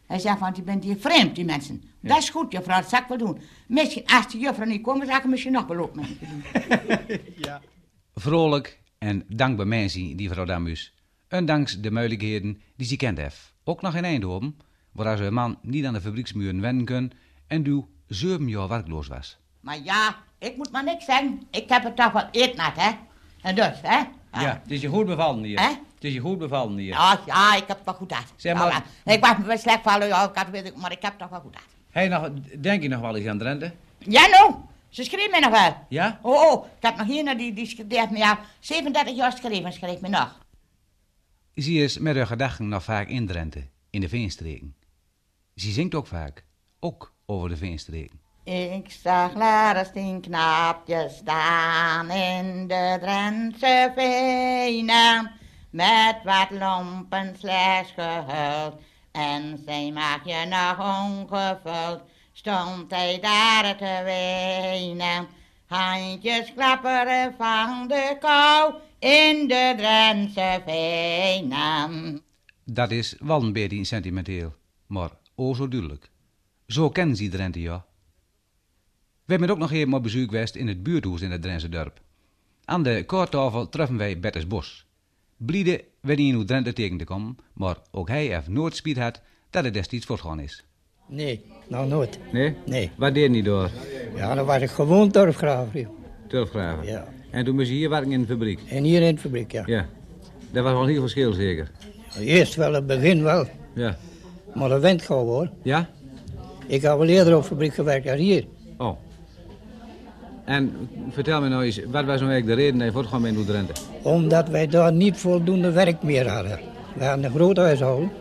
Hij 0.07 0.19
zegt 0.19 0.37
van, 0.37 0.53
die 0.53 0.63
bent 0.63 0.83
hier 0.83 0.97
vreemd, 0.97 1.35
die 1.35 1.45
mensen. 1.45 1.83
Dat 2.01 2.17
is 2.17 2.29
goed, 2.29 2.51
juffrouw, 2.51 2.79
dat 2.79 2.89
zal 2.89 2.99
ik 2.99 3.07
wel 3.07 3.17
doen. 3.17 3.39
Misschien, 3.67 4.05
als 4.05 4.31
die 4.31 4.41
juffrouw 4.41 4.67
niet 4.67 4.81
komt, 4.81 5.07
zal 5.07 5.17
ik 5.17 5.25
misschien 5.25 5.51
nog 5.51 5.67
met 5.67 6.07
je 6.07 6.17
doen. 6.19 7.59
Vrolijk 8.15 8.79
en 8.97 9.23
dankbaar 9.27 9.67
mensen, 9.67 10.15
die 10.15 10.29
vrouw 10.29 10.45
Damus. 10.45 10.93
Ondanks 11.29 11.81
de 11.81 11.91
mogelijkheden 11.91 12.61
die 12.75 12.87
ze 12.87 12.95
kent 12.95 13.17
heeft. 13.17 13.53
Ook 13.63 13.81
nog 13.81 13.95
in 13.95 14.03
Eindhoven, 14.03 14.57
waar 14.91 15.17
ze 15.17 15.23
een 15.23 15.33
man 15.33 15.59
niet 15.61 15.85
aan 15.85 15.93
de 15.93 16.01
fabrieksmuren 16.01 16.61
wennen 16.61 16.85
kon 16.85 17.11
en 17.47 17.63
du 17.63 17.85
zeven 18.07 18.47
jaar 18.49 18.67
werkloos 18.67 19.07
was. 19.07 19.37
Maar 19.59 19.79
ja, 19.83 20.15
ik 20.39 20.57
moet 20.57 20.71
maar 20.71 20.83
niks 20.83 21.05
zeggen. 21.05 21.41
Ik 21.51 21.69
heb 21.69 21.83
het 21.83 21.95
toch 21.95 22.11
wel 22.11 22.27
eetnat, 22.31 22.75
hè. 22.75 22.91
En 23.41 23.55
dus, 23.55 23.79
hè. 23.81 24.03
het 24.31 24.71
is 24.71 24.81
je 24.81 24.87
goed 24.87 25.05
bevallen 25.05 25.43
hier. 25.43 25.59
Hè? 25.59 25.67
Het 25.69 26.03
is 26.05 26.13
je 26.13 26.19
goed 26.19 26.37
bevallen 26.37 26.77
hier. 26.77 26.87
Ja, 26.93 27.19
ja, 27.25 27.55
ik 27.55 27.63
heb 27.67 27.77
het 27.77 27.85
wel 27.85 27.93
goed 27.93 28.13
uit. 28.13 28.33
Zeg 28.35 28.53
maar- 28.55 28.67
Ja, 28.71 28.83
maar 29.05 29.13
ik 29.15 29.21
was 29.25 29.37
me 29.37 29.43
wel 29.43 29.57
slecht 29.57 29.81
vallen, 29.81 30.07
ja, 30.07 30.29
ik 30.29 30.35
had, 30.35 30.49
weet 30.49 30.67
ik, 30.67 30.75
maar 30.75 30.91
ik 30.91 31.01
heb 31.01 31.11
het 31.11 31.19
toch 31.19 31.29
wel 31.29 31.39
goed 31.39 31.55
uit. 31.55 31.65
Hey, 31.89 32.07
nog, 32.07 32.29
denk 32.59 32.81
je 32.81 32.87
nog 32.87 33.01
wel 33.01 33.15
eens 33.15 33.27
aan 33.27 33.37
Drenthe? 33.37 33.73
Ja, 33.97 34.27
nou, 34.27 34.55
ze 34.89 35.03
schreef 35.03 35.31
me 35.31 35.39
nog 35.39 35.51
wel. 35.51 35.85
Ja? 35.89 36.19
Oh, 36.21 36.51
oh, 36.51 36.65
ik 36.65 36.71
heb 36.83 36.97
nog 36.97 37.07
hier, 37.07 37.23
naar 37.23 37.37
die, 37.37 37.53
die 37.53 37.85
heeft 37.87 38.09
me 38.11 38.17
ja 38.17 38.39
37 38.59 39.15
jaar 39.15 39.31
geschreven, 39.31 39.73
schreef 39.73 39.99
me 39.99 40.09
nog. 40.09 40.39
Ze 41.55 41.71
is 41.71 41.97
met 41.97 42.15
haar 42.15 42.27
gedachten 42.27 42.67
nog 42.67 42.83
vaak 42.83 43.07
in 43.07 43.27
Drenthe, 43.27 43.67
in 43.89 44.01
de 44.01 44.09
Veenstreken. 44.09 44.75
Ze 45.55 45.71
zingt 45.71 45.95
ook 45.95 46.07
vaak, 46.07 46.45
ook 46.79 47.13
over 47.29 47.49
de 47.49 47.57
Veenstreken. 47.57 48.19
Ik 48.43 48.91
zag 49.01 49.33
Laris 49.33 49.91
tien 49.93 50.21
knaapjes 50.21 51.15
staan 51.17 52.11
in 52.11 52.67
de 52.67 52.97
Drentse 53.01 53.91
venen, 53.95 55.31
met 55.69 56.15
wat 56.23 56.47
lompen 56.51 57.35
slechts 57.39 57.91
gehuld. 57.91 58.75
En 59.11 59.61
zijn 59.65 59.93
maagje 59.93 60.45
nog 60.45 61.03
ongevuld, 61.03 62.01
stond 62.33 62.91
hij 62.91 63.19
daar 63.19 63.77
te 63.77 64.01
wenen. 64.03 65.27
Handjes 65.65 66.53
klapperen 66.53 67.33
van 67.37 67.87
de 67.87 68.17
kou 68.19 68.73
in 68.99 69.47
de 69.47 69.73
Drentse 69.77 70.61
venen. 70.65 72.21
Dat 72.63 72.91
is 72.91 73.15
wel 73.19 73.41
een 73.41 73.53
beetje 73.53 73.83
sentimenteel, 73.83 74.53
maar 74.85 75.09
o 75.35 75.53
zo 75.53 75.67
duidelijk. 75.67 76.09
Zo 76.67 76.89
kennen 76.89 77.15
ze 77.15 77.27
Drenthe, 77.29 77.61
ja. 77.61 77.85
We 79.25 79.33
hebben 79.33 79.49
ook 79.49 79.57
nog 79.57 79.71
even 79.71 79.93
op 79.93 80.03
bezoek 80.03 80.29
geweest 80.29 80.55
in 80.55 80.67
het 80.67 80.83
buurthuis 80.83 81.21
in 81.21 81.31
het 81.31 81.41
Drentse 81.41 81.69
dorp. 81.69 82.01
Aan 82.65 82.83
de 82.83 83.03
koortafel 83.05 83.69
treffen 83.69 83.97
wij 83.97 84.19
Bertus 84.19 84.47
Bos. 84.47 84.85
Bliede 85.37 85.83
werd 86.01 86.19
in 86.19 86.33
hoe 86.33 86.43
Drenthe 86.45 86.73
tegen 86.73 86.97
te 86.97 87.03
komen, 87.03 87.37
maar 87.53 87.77
ook 87.91 88.07
hij 88.07 88.25
heeft 88.25 88.47
nooit 88.47 88.75
spiet 88.75 88.97
had 88.97 89.21
dat 89.49 89.63
het 89.63 89.73
destijds 89.73 90.05
voortgaan 90.05 90.39
is. 90.39 90.65
Nee, 91.07 91.45
nou 91.67 91.87
nooit. 91.87 92.19
Nee? 92.31 92.55
Nee. 92.65 92.91
Wat 92.97 93.13
deed 93.13 93.29
niet 93.29 93.45
door? 93.45 93.69
Ja, 94.15 94.35
dan 94.35 94.45
was 94.45 94.61
ik 94.61 94.69
gewoon 94.69 95.09
dorpgraver. 95.09 95.79
joh. 95.79 95.89
Turfgraven. 96.27 96.85
Ja. 96.85 97.07
En 97.31 97.45
toen 97.45 97.55
moest 97.55 97.67
je 97.67 97.73
hier 97.73 97.89
werken 97.89 98.11
in 98.11 98.21
de 98.21 98.27
fabriek. 98.27 98.59
En 98.69 98.83
hier 98.83 99.01
in 99.01 99.15
de 99.15 99.21
fabriek, 99.21 99.51
ja. 99.51 99.63
Ja. 99.65 99.89
Dat 100.51 100.63
was 100.63 100.73
wel 100.73 100.85
heel 100.85 101.01
verschil 101.01 101.33
zeker. 101.33 101.71
Eerst 102.19 102.55
wel, 102.55 102.73
het 102.73 102.87
begin 102.87 103.23
wel. 103.23 103.47
Ja. 103.75 103.97
Maar 104.55 104.69
dat 104.69 104.81
went 104.81 105.01
gewoon 105.01 105.25
hoor. 105.25 105.49
Ja? 105.63 105.89
Ik 106.67 106.81
heb 106.81 106.97
wel 106.97 107.07
eerder 107.07 107.37
op 107.37 107.43
fabriek 107.43 107.73
gewerkt 107.73 108.05
dan 108.05 108.17
hier. 108.17 108.45
Oh. 108.77 108.97
En 110.45 110.89
vertel 111.09 111.41
me 111.41 111.47
nou 111.47 111.63
eens, 111.63 111.77
wat 111.77 112.05
was 112.05 112.19
nou 112.19 112.31
eigenlijk 112.31 112.45
de 112.45 112.53
reden 112.53 112.77
dat 112.77 112.87
je 112.87 112.93
voortgaan 112.93 113.21
bent 113.21 113.37
in 113.37 113.45
Drenthe? 113.45 113.73
Omdat 114.01 114.49
wij 114.49 114.67
daar 114.67 114.93
niet 114.93 115.17
voldoende 115.17 115.71
werk 115.71 116.03
meer 116.03 116.29
hadden. 116.29 116.59
We 116.93 117.05
hadden 117.05 117.25
een 117.25 117.31
groot 117.31 117.57
huishouden. 117.57 118.11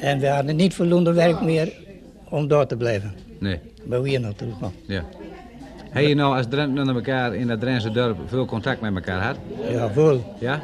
En 0.00 0.18
we 0.18 0.28
hadden 0.28 0.56
niet 0.56 0.74
voldoende 0.74 1.12
werk 1.12 1.40
meer 1.40 1.72
om 2.28 2.48
door 2.48 2.66
te 2.66 2.76
blijven. 2.76 3.14
Nee. 3.38 3.60
Bij 3.84 4.00
wie 4.00 4.18
natuurlijk 4.18 4.60
nog. 4.60 4.72
Ja. 4.86 5.04
Heb 5.90 6.06
je 6.06 6.14
nou 6.14 6.36
als 6.36 6.46
Drenthe 6.48 6.84
naar 6.84 6.94
elkaar 6.94 7.34
in 7.34 7.46
dat 7.46 7.60
Drentse 7.60 7.90
dorp 7.90 8.18
veel 8.26 8.44
contact 8.44 8.80
met 8.80 8.94
elkaar 8.94 9.22
had? 9.22 9.36
Ja, 9.70 9.90
veel. 9.90 10.36
Ja? 10.38 10.62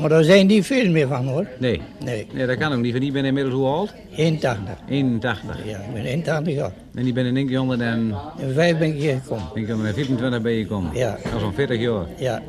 Maar 0.00 0.08
daar 0.08 0.24
zijn 0.24 0.46
niet 0.46 0.66
veel 0.66 0.90
meer 0.90 1.08
van 1.08 1.26
hoor. 1.26 1.46
Nee. 1.58 1.80
Nee, 2.04 2.26
Nee, 2.32 2.46
dat 2.46 2.56
kan 2.56 2.72
ook 2.72 2.80
niet, 2.80 2.90
want 2.90 3.02
die 3.02 3.12
ben 3.12 3.24
inmiddels 3.24 3.54
hoe 3.54 3.66
oud? 3.66 3.94
81. 4.16 4.74
81. 4.88 5.64
Ja, 5.66 5.78
ik 5.78 5.92
ben 5.92 6.04
81 6.04 6.54
jaar. 6.54 6.72
En 6.94 7.04
die 7.04 7.12
ben 7.12 7.24
in 7.26 7.34
1900 7.34 7.80
en 7.80 8.14
En 8.46 8.54
vijf 8.54 8.78
ben 8.78 8.88
ik 8.88 9.00
hier 9.00 9.20
gekomen. 9.20 9.44
ik 9.54 9.66
ben 9.66 9.82
met 9.82 9.94
24 9.94 10.42
ben 10.42 10.52
je 10.52 10.62
gekomen. 10.62 10.94
Ja. 10.94 11.10
Dat 11.22 11.34
is 11.34 11.40
zo'n 11.40 11.52
40 11.52 11.80
jaar. 11.80 12.06
Ja. 12.18 12.42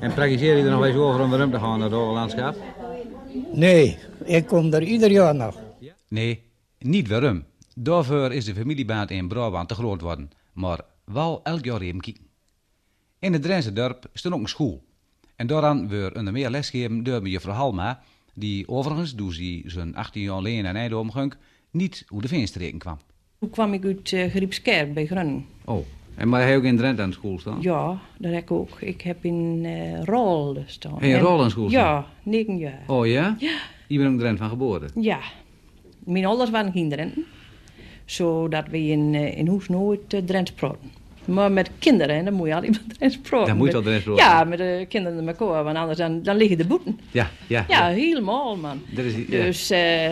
En 0.00 0.14
praktiseer 0.14 0.56
je 0.56 0.62
er 0.62 0.70
nog 0.70 0.78
wel 0.78 0.88
eens 0.88 0.96
over 0.96 1.20
om 1.20 1.30
weer 1.30 1.42
om 1.44 1.50
te 1.50 1.58
gaan 1.58 1.78
naar 1.78 2.46
het? 2.46 2.56
Nee, 3.52 3.98
ik 4.24 4.46
kom 4.46 4.72
er 4.72 4.82
ieder 4.82 5.10
jaar 5.10 5.34
nog. 5.34 5.56
Nee, 6.08 6.42
niet 6.78 7.08
waarom. 7.08 7.44
Daarvoor 7.74 8.32
is 8.32 8.44
de 8.44 8.54
familiebaat 8.54 9.10
in 9.10 9.28
Brabant 9.28 9.68
te 9.68 9.74
groot 9.74 10.00
worden. 10.00 10.30
Maar 10.52 10.80
wel 11.04 11.40
elk 11.42 11.64
jaar 11.64 11.80
even 11.80 12.00
kijken. 12.00 12.26
In 13.18 13.32
het 13.32 13.42
Drentse 13.42 13.72
dorp 13.72 14.06
stond 14.12 14.34
ook 14.34 14.40
een 14.40 14.48
school. 14.48 14.82
En 15.42 15.48
daaraan 15.48 15.88
weer 15.88 16.16
onder 16.16 16.32
meer 16.32 16.50
lesgeven 16.50 17.02
door 17.02 17.28
juffrouw 17.28 17.54
Halma, 17.54 18.00
die 18.34 18.68
overigens, 18.68 19.14
toen 19.14 19.32
ze 19.32 19.62
zijn 19.64 19.96
18 19.96 20.22
jaar 20.22 20.34
alleen 20.34 20.64
in 20.64 20.76
Eindhoven 20.76 21.12
ging, 21.12 21.34
niet 21.70 22.04
hoe 22.08 22.20
de 22.22 22.28
veenstreken 22.28 22.78
kwam. 22.78 22.98
Toen 23.40 23.50
kwam 23.50 23.72
ik 23.72 23.84
uit 23.84 24.12
uh, 24.12 24.30
Griepskerk 24.30 24.94
bij 24.94 25.06
Groningen. 25.06 25.44
Oh. 25.64 25.86
En 26.14 26.28
maar 26.28 26.40
hij 26.42 26.56
ook 26.56 26.62
in 26.62 26.76
Drenthe 26.76 27.02
aan 27.02 27.08
de 27.08 27.14
school 27.14 27.38
staan? 27.38 27.58
Ja, 27.60 28.00
dat 28.18 28.32
heb 28.32 28.42
ik 28.42 28.50
ook. 28.50 28.80
Ik 28.80 29.00
heb 29.00 29.24
in 29.24 29.60
uh, 29.64 30.02
Rol 30.02 30.62
staan. 30.66 30.92
Heb 30.92 31.02
je 31.02 31.08
in 31.08 31.14
En- 31.14 31.20
Rol 31.20 31.42
aan 31.42 31.50
school 31.50 31.68
staan? 31.70 31.82
Ja, 31.82 32.06
negen 32.22 32.58
jaar. 32.58 32.82
Oh 32.86 33.06
ja? 33.06 33.36
Ja. 33.38 33.58
Je 33.88 33.98
bent 33.98 34.12
ook 34.12 34.18
Drenthe 34.18 34.38
van 34.42 34.50
geboorte? 34.50 34.86
Ja. 35.00 35.20
Mijn 35.98 36.26
ouders 36.26 36.50
waren 36.50 36.72
kinderen. 36.72 37.24
Zodat 38.04 38.68
we 38.68 38.78
in, 38.78 39.14
uh, 39.14 39.38
in 39.38 39.48
huis 39.48 39.68
nooit 39.68 40.12
uh, 40.14 40.20
Drents 40.20 40.52
praten. 40.52 40.90
Maar 41.24 41.52
met 41.52 41.70
kinderen, 41.78 42.24
dan 42.24 42.34
moet 42.34 42.46
je 42.48 42.54
altijd 42.54 42.72
met 42.86 42.98
Drents 42.98 43.18
praten. 43.28 43.46
Dan 43.46 43.56
moet 43.56 43.72
je 43.72 43.82
Drents 43.82 44.04
praten. 44.04 44.24
Ja, 44.24 44.44
met 44.44 44.58
de 44.58 44.86
kinderen 44.88 45.24
met 45.24 45.36
elkaar, 45.40 45.64
want 45.64 45.76
anders 45.76 45.98
dan, 45.98 46.22
dan 46.22 46.36
liggen 46.36 46.58
de 46.58 46.66
boeten. 46.66 47.00
Ja, 47.10 47.30
ja. 47.46 47.64
Ja, 47.68 47.88
helemaal, 47.88 48.56
man. 48.56 48.82
Dat 48.90 49.04
is, 49.04 49.14
ja. 49.16 49.22
Dus 49.44 49.70
eh 49.70 50.10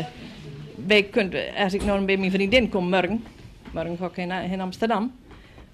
wij 0.87 1.03
kunt, 1.03 1.35
als 1.59 1.75
ik 1.75 1.85
nou 1.85 2.05
bij 2.05 2.17
mijn 2.17 2.31
vriendin 2.31 2.69
kom 2.69 2.89
morgen, 2.89 3.25
morgen 3.73 3.97
ga 3.97 4.07
ik 4.07 4.17
in, 4.17 4.31
in 4.53 4.61
Amsterdam, 4.61 5.13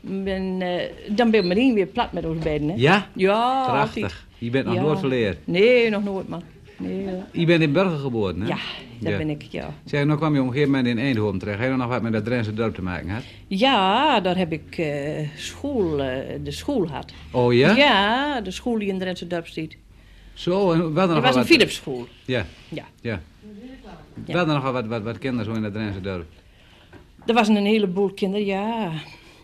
ben, 0.00 0.56
eh, 0.62 0.82
dan 1.08 1.30
ben 1.30 1.40
ik 1.40 1.46
meteen 1.46 1.74
weer 1.74 1.86
plat 1.86 2.12
met 2.12 2.24
ons 2.26 2.38
beiden. 2.44 2.68
Hè? 2.68 2.74
Ja? 2.76 3.06
Ja, 3.14 3.64
Prachtig. 3.64 4.02
altijd. 4.02 4.20
Je 4.38 4.50
bent 4.50 4.64
nog 4.66 4.74
Ja. 4.74 4.80
nooit 4.80 4.98
verleerd. 4.98 5.38
Nee, 5.44 5.90
nog 5.90 6.04
nooit, 6.04 6.28
man. 6.28 6.42
Je 7.32 7.46
bent 7.46 7.62
in 7.62 7.72
Burger 7.72 7.98
geboren, 7.98 8.40
hè? 8.40 8.46
Ja, 8.48 8.56
daar 9.00 9.12
Ja. 9.12 9.18
ben 9.18 9.30
ik, 9.30 9.42
ja. 9.42 9.74
Zeg, 9.84 10.04
nou 10.04 10.18
kwam 10.18 10.34
je 10.34 10.40
op 10.40 10.46
een 10.46 10.52
gegeven 10.52 10.72
moment 10.74 10.88
in 10.96 11.04
Eindhoven 11.04 11.38
terecht. 11.38 11.58
Heb 11.58 11.70
je 11.70 11.76
nog 11.76 11.88
wat 11.88 12.02
met 12.02 12.12
dat 12.12 12.24
Drentse 12.24 12.54
dorp 12.54 12.74
te 12.74 12.82
maken 12.82 13.06
gehad? 13.08 13.22
Ja, 13.46 14.20
daar 14.20 14.36
heb 14.36 14.52
ik 14.52 14.78
eh, 14.78 15.28
school, 15.36 16.02
eh, 16.02 16.38
de 16.42 16.50
school 16.50 16.86
gehad. 16.86 17.12
Oh 17.32 17.54
ja? 17.54 17.76
Ja, 17.76 18.40
de 18.40 18.50
school 18.50 18.78
die 18.78 18.88
in 18.88 18.98
Drentse 18.98 19.26
dorp 19.26 19.46
zit. 19.46 19.76
Zo, 20.34 20.72
en 20.72 20.80
wat 20.80 20.94
Dat 20.94 21.08
nog 21.08 21.20
was 21.20 21.24
wat... 21.34 21.36
een 21.36 21.44
Philipsschool. 21.44 22.06
Ja, 22.24 22.46
Ja. 22.68 22.84
ja. 23.00 23.20
Ja. 24.24 24.32
Wat 24.34 24.46
nog 24.46 24.70
wat, 24.72 24.86
wat, 24.86 25.02
wat 25.02 25.18
kinderen 25.18 25.44
zo 25.44 25.52
in 25.56 25.62
dat 25.62 25.72
Drentse 25.72 26.00
dorp? 26.00 26.26
Er 27.26 27.34
was 27.34 27.48
een 27.48 27.56
heleboel 27.66 28.10
kinderen, 28.12 28.46
ja. 28.46 28.90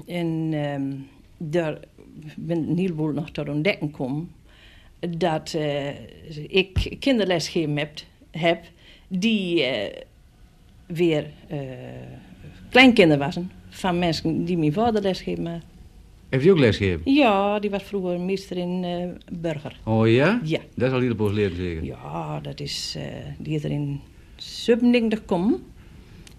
En 0.07 0.49
ehm 0.53 0.83
daar 1.51 1.79
ben 2.37 2.69
een 2.69 2.77
heleboel 2.79 3.13
nog 3.13 3.31
tot 3.31 3.49
ontdekken 3.49 3.91
komen. 3.91 4.31
Dat 5.11 5.55
eh, 5.55 5.89
ik 6.47 6.97
kinderles 6.99 7.49
gegeven 7.49 7.77
heb, 7.77 7.91
heb 8.31 8.65
die 9.09 9.63
eh, 9.63 10.03
weer 10.87 11.27
eh, 11.49 11.59
kleinkinderen 12.71 13.19
waren. 13.19 13.51
Van 13.69 13.99
mensen 13.99 14.45
die 14.45 14.59
mijn 14.59 14.73
vader 14.73 15.03
lesgegeven 15.03 15.47
had. 15.47 15.61
Heeft 16.29 16.45
je 16.45 16.51
ook 16.51 16.59
lesgegeven? 16.59 17.13
Ja, 17.13 17.59
die 17.59 17.71
was 17.71 17.83
vroeger 17.83 18.21
meester 18.21 18.57
in 18.57 18.85
Burger. 19.33 19.81
Oh 19.85 20.09
ja? 20.09 20.41
Ja. 20.45 20.61
Dat 20.75 20.89
is 20.89 20.95
al 20.95 21.01
heel 21.01 21.15
poos 21.15 21.33
leren 21.33 21.57
zeker? 21.57 21.85
Ja, 21.85 22.41
dat 22.41 22.61
is, 22.61 22.97
die 23.39 23.55
is 23.55 23.65
er 23.65 23.71
in 23.71 24.01
97 24.37 25.19
gekomen. 25.19 25.63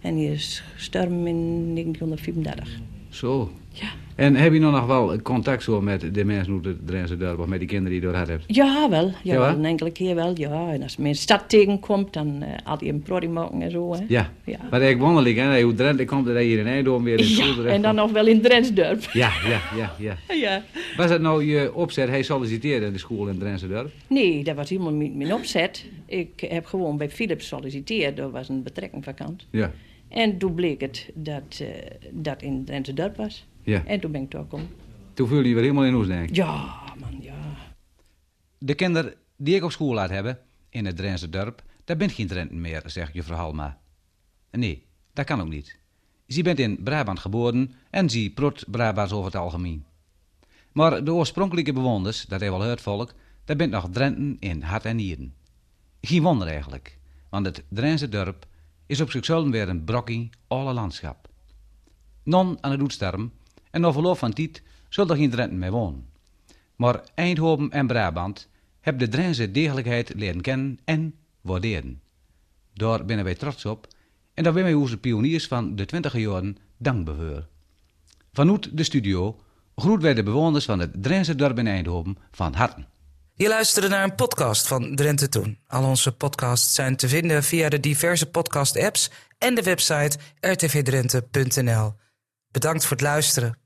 En 0.02 0.16
die 0.16 0.32
is 0.32 0.64
gestorven 0.76 1.28
in 1.28 1.74
1934. 1.74 2.80
Zo. 3.10 3.52
Ja. 3.74 3.88
En 4.16 4.36
heb 4.36 4.54
je 4.54 4.60
nou 4.60 4.74
nog 4.74 4.86
wel 4.86 5.22
contact 5.22 5.64
zo 5.64 5.82
met 5.82 6.14
de 6.14 6.26
mensen 6.26 6.54
uit 6.54 6.66
het 6.66 6.88
Drentse 6.88 7.18
dorp 7.18 7.40
of 7.40 7.46
met 7.46 7.60
die 7.60 7.68
kinderen 7.68 7.92
die 7.92 8.02
je 8.02 8.08
door 8.08 8.16
had 8.16 8.28
hebt? 8.28 8.44
Ja, 8.48 8.90
wel. 8.90 9.12
Ja, 9.24 9.50
een 9.50 9.66
enkele 9.66 9.92
keer 9.92 10.16
wel, 10.16 10.32
ja. 10.38 10.72
En 10.72 10.84
als 10.84 10.98
men 10.98 11.08
in 11.08 11.16
stad 11.16 11.44
tegenkomt, 11.50 12.14
dan 12.14 12.42
eh 12.42 12.50
had 12.64 12.80
hij 12.80 12.90
een 12.90 13.02
prodi 13.02 13.28
maken 13.28 13.62
en 13.62 13.72
zo, 13.72 13.94
hè. 13.94 14.00
Ja. 14.08 14.32
Ja. 14.44 14.58
Maar 14.58 14.82
eigenlijk 14.82 15.02
wonderlijk, 15.02 15.36
hè? 15.36 15.56
je 15.56 15.66
Uit 15.66 15.78
Drenthe 15.78 16.06
komt 16.06 16.26
dat 16.26 16.36
je 16.36 16.42
hier 16.42 16.60
in 16.60 16.68
Eindhoven 16.68 17.04
weer 17.04 17.20
in 17.20 17.26
school 17.26 17.64
Ja, 17.64 17.70
en 17.70 17.82
dan 17.82 17.96
nog 17.96 18.12
wel 18.12 18.28
in 18.28 18.42
Drensdorp. 18.42 19.10
Ja, 19.14 19.32
ja, 19.48 19.62
ja, 19.78 19.96
ja. 20.00 20.18
Ja. 20.44 20.64
Was 20.98 21.10
dat 21.10 21.22
nou 21.22 21.44
je 21.44 21.74
opzet? 21.74 22.10
Hij 22.10 22.24
solliciteerde 22.24 22.86
in 22.86 22.94
de 22.94 23.00
school 23.00 23.22
in 23.22 23.28
het 23.28 23.40
Drentse 23.40 23.68
dorp? 23.68 23.92
Nee, 24.08 24.44
dat 24.44 24.56
was 24.56 24.70
helemaal 24.70 24.94
mijn, 24.94 25.18
mijn 25.18 25.34
opzet. 25.34 25.86
Ik 26.06 26.46
heb 26.50 26.66
gewoon 26.66 26.98
bij 26.98 27.10
Philips 27.10 27.48
solliciteerd. 27.48 28.18
Dat 28.18 28.32
was 28.32 28.50
een 28.50 28.64
betrekking 28.64 29.04
vakant. 29.04 29.46
Ja. 29.50 29.72
En 30.08 30.38
toen 30.38 30.54
bleek 30.54 30.82
het 30.82 31.10
dat 31.14 31.62
eh, 31.62 31.68
dat 32.12 32.42
in 32.42 32.66
Drenthe 32.66 32.94
dorp 32.94 33.16
was. 33.16 33.46
Ja. 33.64 33.86
En 33.86 34.00
toen 34.00 34.12
ben 34.12 34.22
ik 34.22 34.32
doorgekomen. 34.32 34.68
Toen 35.14 35.28
voelde 35.28 35.48
je 35.48 35.54
weer 35.54 35.64
helemaal 35.64 35.86
in 35.86 35.94
Oesdijk. 35.94 36.36
Ja, 36.36 36.82
man, 37.00 37.22
ja. 37.22 37.36
De 38.58 38.74
kinderen 38.74 39.14
die 39.38 39.56
ik 39.56 39.64
op 39.64 39.72
school 39.72 39.94
laat 39.94 40.10
hebben, 40.10 40.40
in 40.70 40.86
het 40.86 40.98
Drentse 40.98 41.30
dorp, 41.30 41.64
daar 41.84 41.98
bent 41.98 42.12
geen 42.12 42.28
Drenten 42.28 42.62
meer, 42.62 42.84
zegt 42.86 43.14
juffrouw 43.14 43.38
Halma. 43.38 43.80
Nee, 44.52 44.86
dat 45.14 45.26
kan 45.26 45.42
ook 45.42 45.50
niet. 45.50 45.80
Ze 46.28 46.42
bent 46.42 46.60
in 46.60 46.84
Brabant 46.84 47.20
geboren 47.20 47.72
en 47.90 48.10
ze 48.10 48.32
prot 48.36 48.66
Brabants 48.72 49.14
over 49.14 49.26
het 49.26 49.36
algemeen. 49.36 49.86
Maar 50.72 51.04
de 51.04 51.14
oorspronkelijke 51.14 51.74
bewoners, 51.74 52.26
dat 52.26 52.40
heeft 52.40 52.52
wel 52.52 52.62
het 52.62 52.82
volk, 52.82 53.14
daar 53.46 53.56
bent 53.56 53.72
nog 53.72 53.90
Drenten 53.90 54.38
in 54.40 54.62
hart 54.62 54.86
en 54.86 54.96
nieren. 54.96 55.34
Geen 56.02 56.22
wonder 56.22 56.48
eigenlijk, 56.48 56.98
want 57.30 57.46
het 57.46 57.64
Drentse 57.70 58.10
dorp 58.10 58.46
is 58.86 59.02
op 59.02 59.12
zichzelf 59.12 59.50
weer 59.50 59.70
een 59.70 59.84
brokkie 59.84 60.30
alle 60.48 60.74
landschap. 60.74 61.30
Non 62.24 62.58
aan 62.62 62.72
het 62.72 62.80
doetsterm 62.80 63.32
en 63.74 63.82
na 63.82 64.16
van 64.16 64.34
tijd 64.34 64.62
zult 64.90 65.10
er 65.10 65.16
geen 65.16 65.30
Drenten 65.30 65.60
meer 65.60 65.72
wonen. 65.72 66.06
Maar 66.76 67.04
Eindhoven 67.16 67.70
en 67.70 67.88
Brabant 67.88 68.50
hebben 68.80 69.10
de 69.10 69.18
Drentse 69.18 69.52
degelijkheid 69.52 70.14
leren 70.16 70.42
kennen 70.42 70.80
en 70.84 71.16
waarderen. 71.42 72.02
Daar 72.74 73.02
zijn 73.08 73.24
wij 73.24 73.36
trots 73.36 73.66
op 73.66 73.88
en 74.34 74.44
daar 74.44 74.54
zijn 74.54 74.66
wij 74.66 74.74
onze 74.74 74.98
pioniers 74.98 75.48
van 75.48 75.76
de 75.76 75.86
twintige 75.86 76.20
jaren 76.20 76.58
dankbaar. 76.78 77.48
Vanuit 78.34 78.78
de 78.78 78.84
studio 78.84 79.40
groet 79.76 80.02
wij 80.02 80.14
de 80.14 80.24
bewoners 80.24 80.66
van 80.66 80.80
het 80.80 81.04
Drentse 81.04 81.36
dorp 81.36 81.58
in 81.58 81.68
Eindhoven 81.68 82.18
van 82.32 82.54
harte. 82.54 82.86
Je 83.36 83.48
luisterde 83.48 83.88
naar 83.88 84.04
een 84.04 84.16
podcast 84.16 84.68
van 84.68 84.96
Drenthe 84.96 85.30
Toen. 85.30 85.60
Al 85.68 85.84
onze 85.84 86.12
podcasts 86.12 86.76
zijn 86.76 86.96
te 86.96 87.08
vinden 87.08 87.44
via 87.44 87.70
de 87.70 87.80
diverse 87.80 88.30
podcast-apps 88.30 89.10
en 89.38 89.56
de 89.56 89.64
website 89.64 90.18
rtvdrenthe.nl. 90.40 91.94
Bedankt 92.52 92.86
voor 92.86 92.98
het 92.98 93.06
luisteren. 93.06 93.63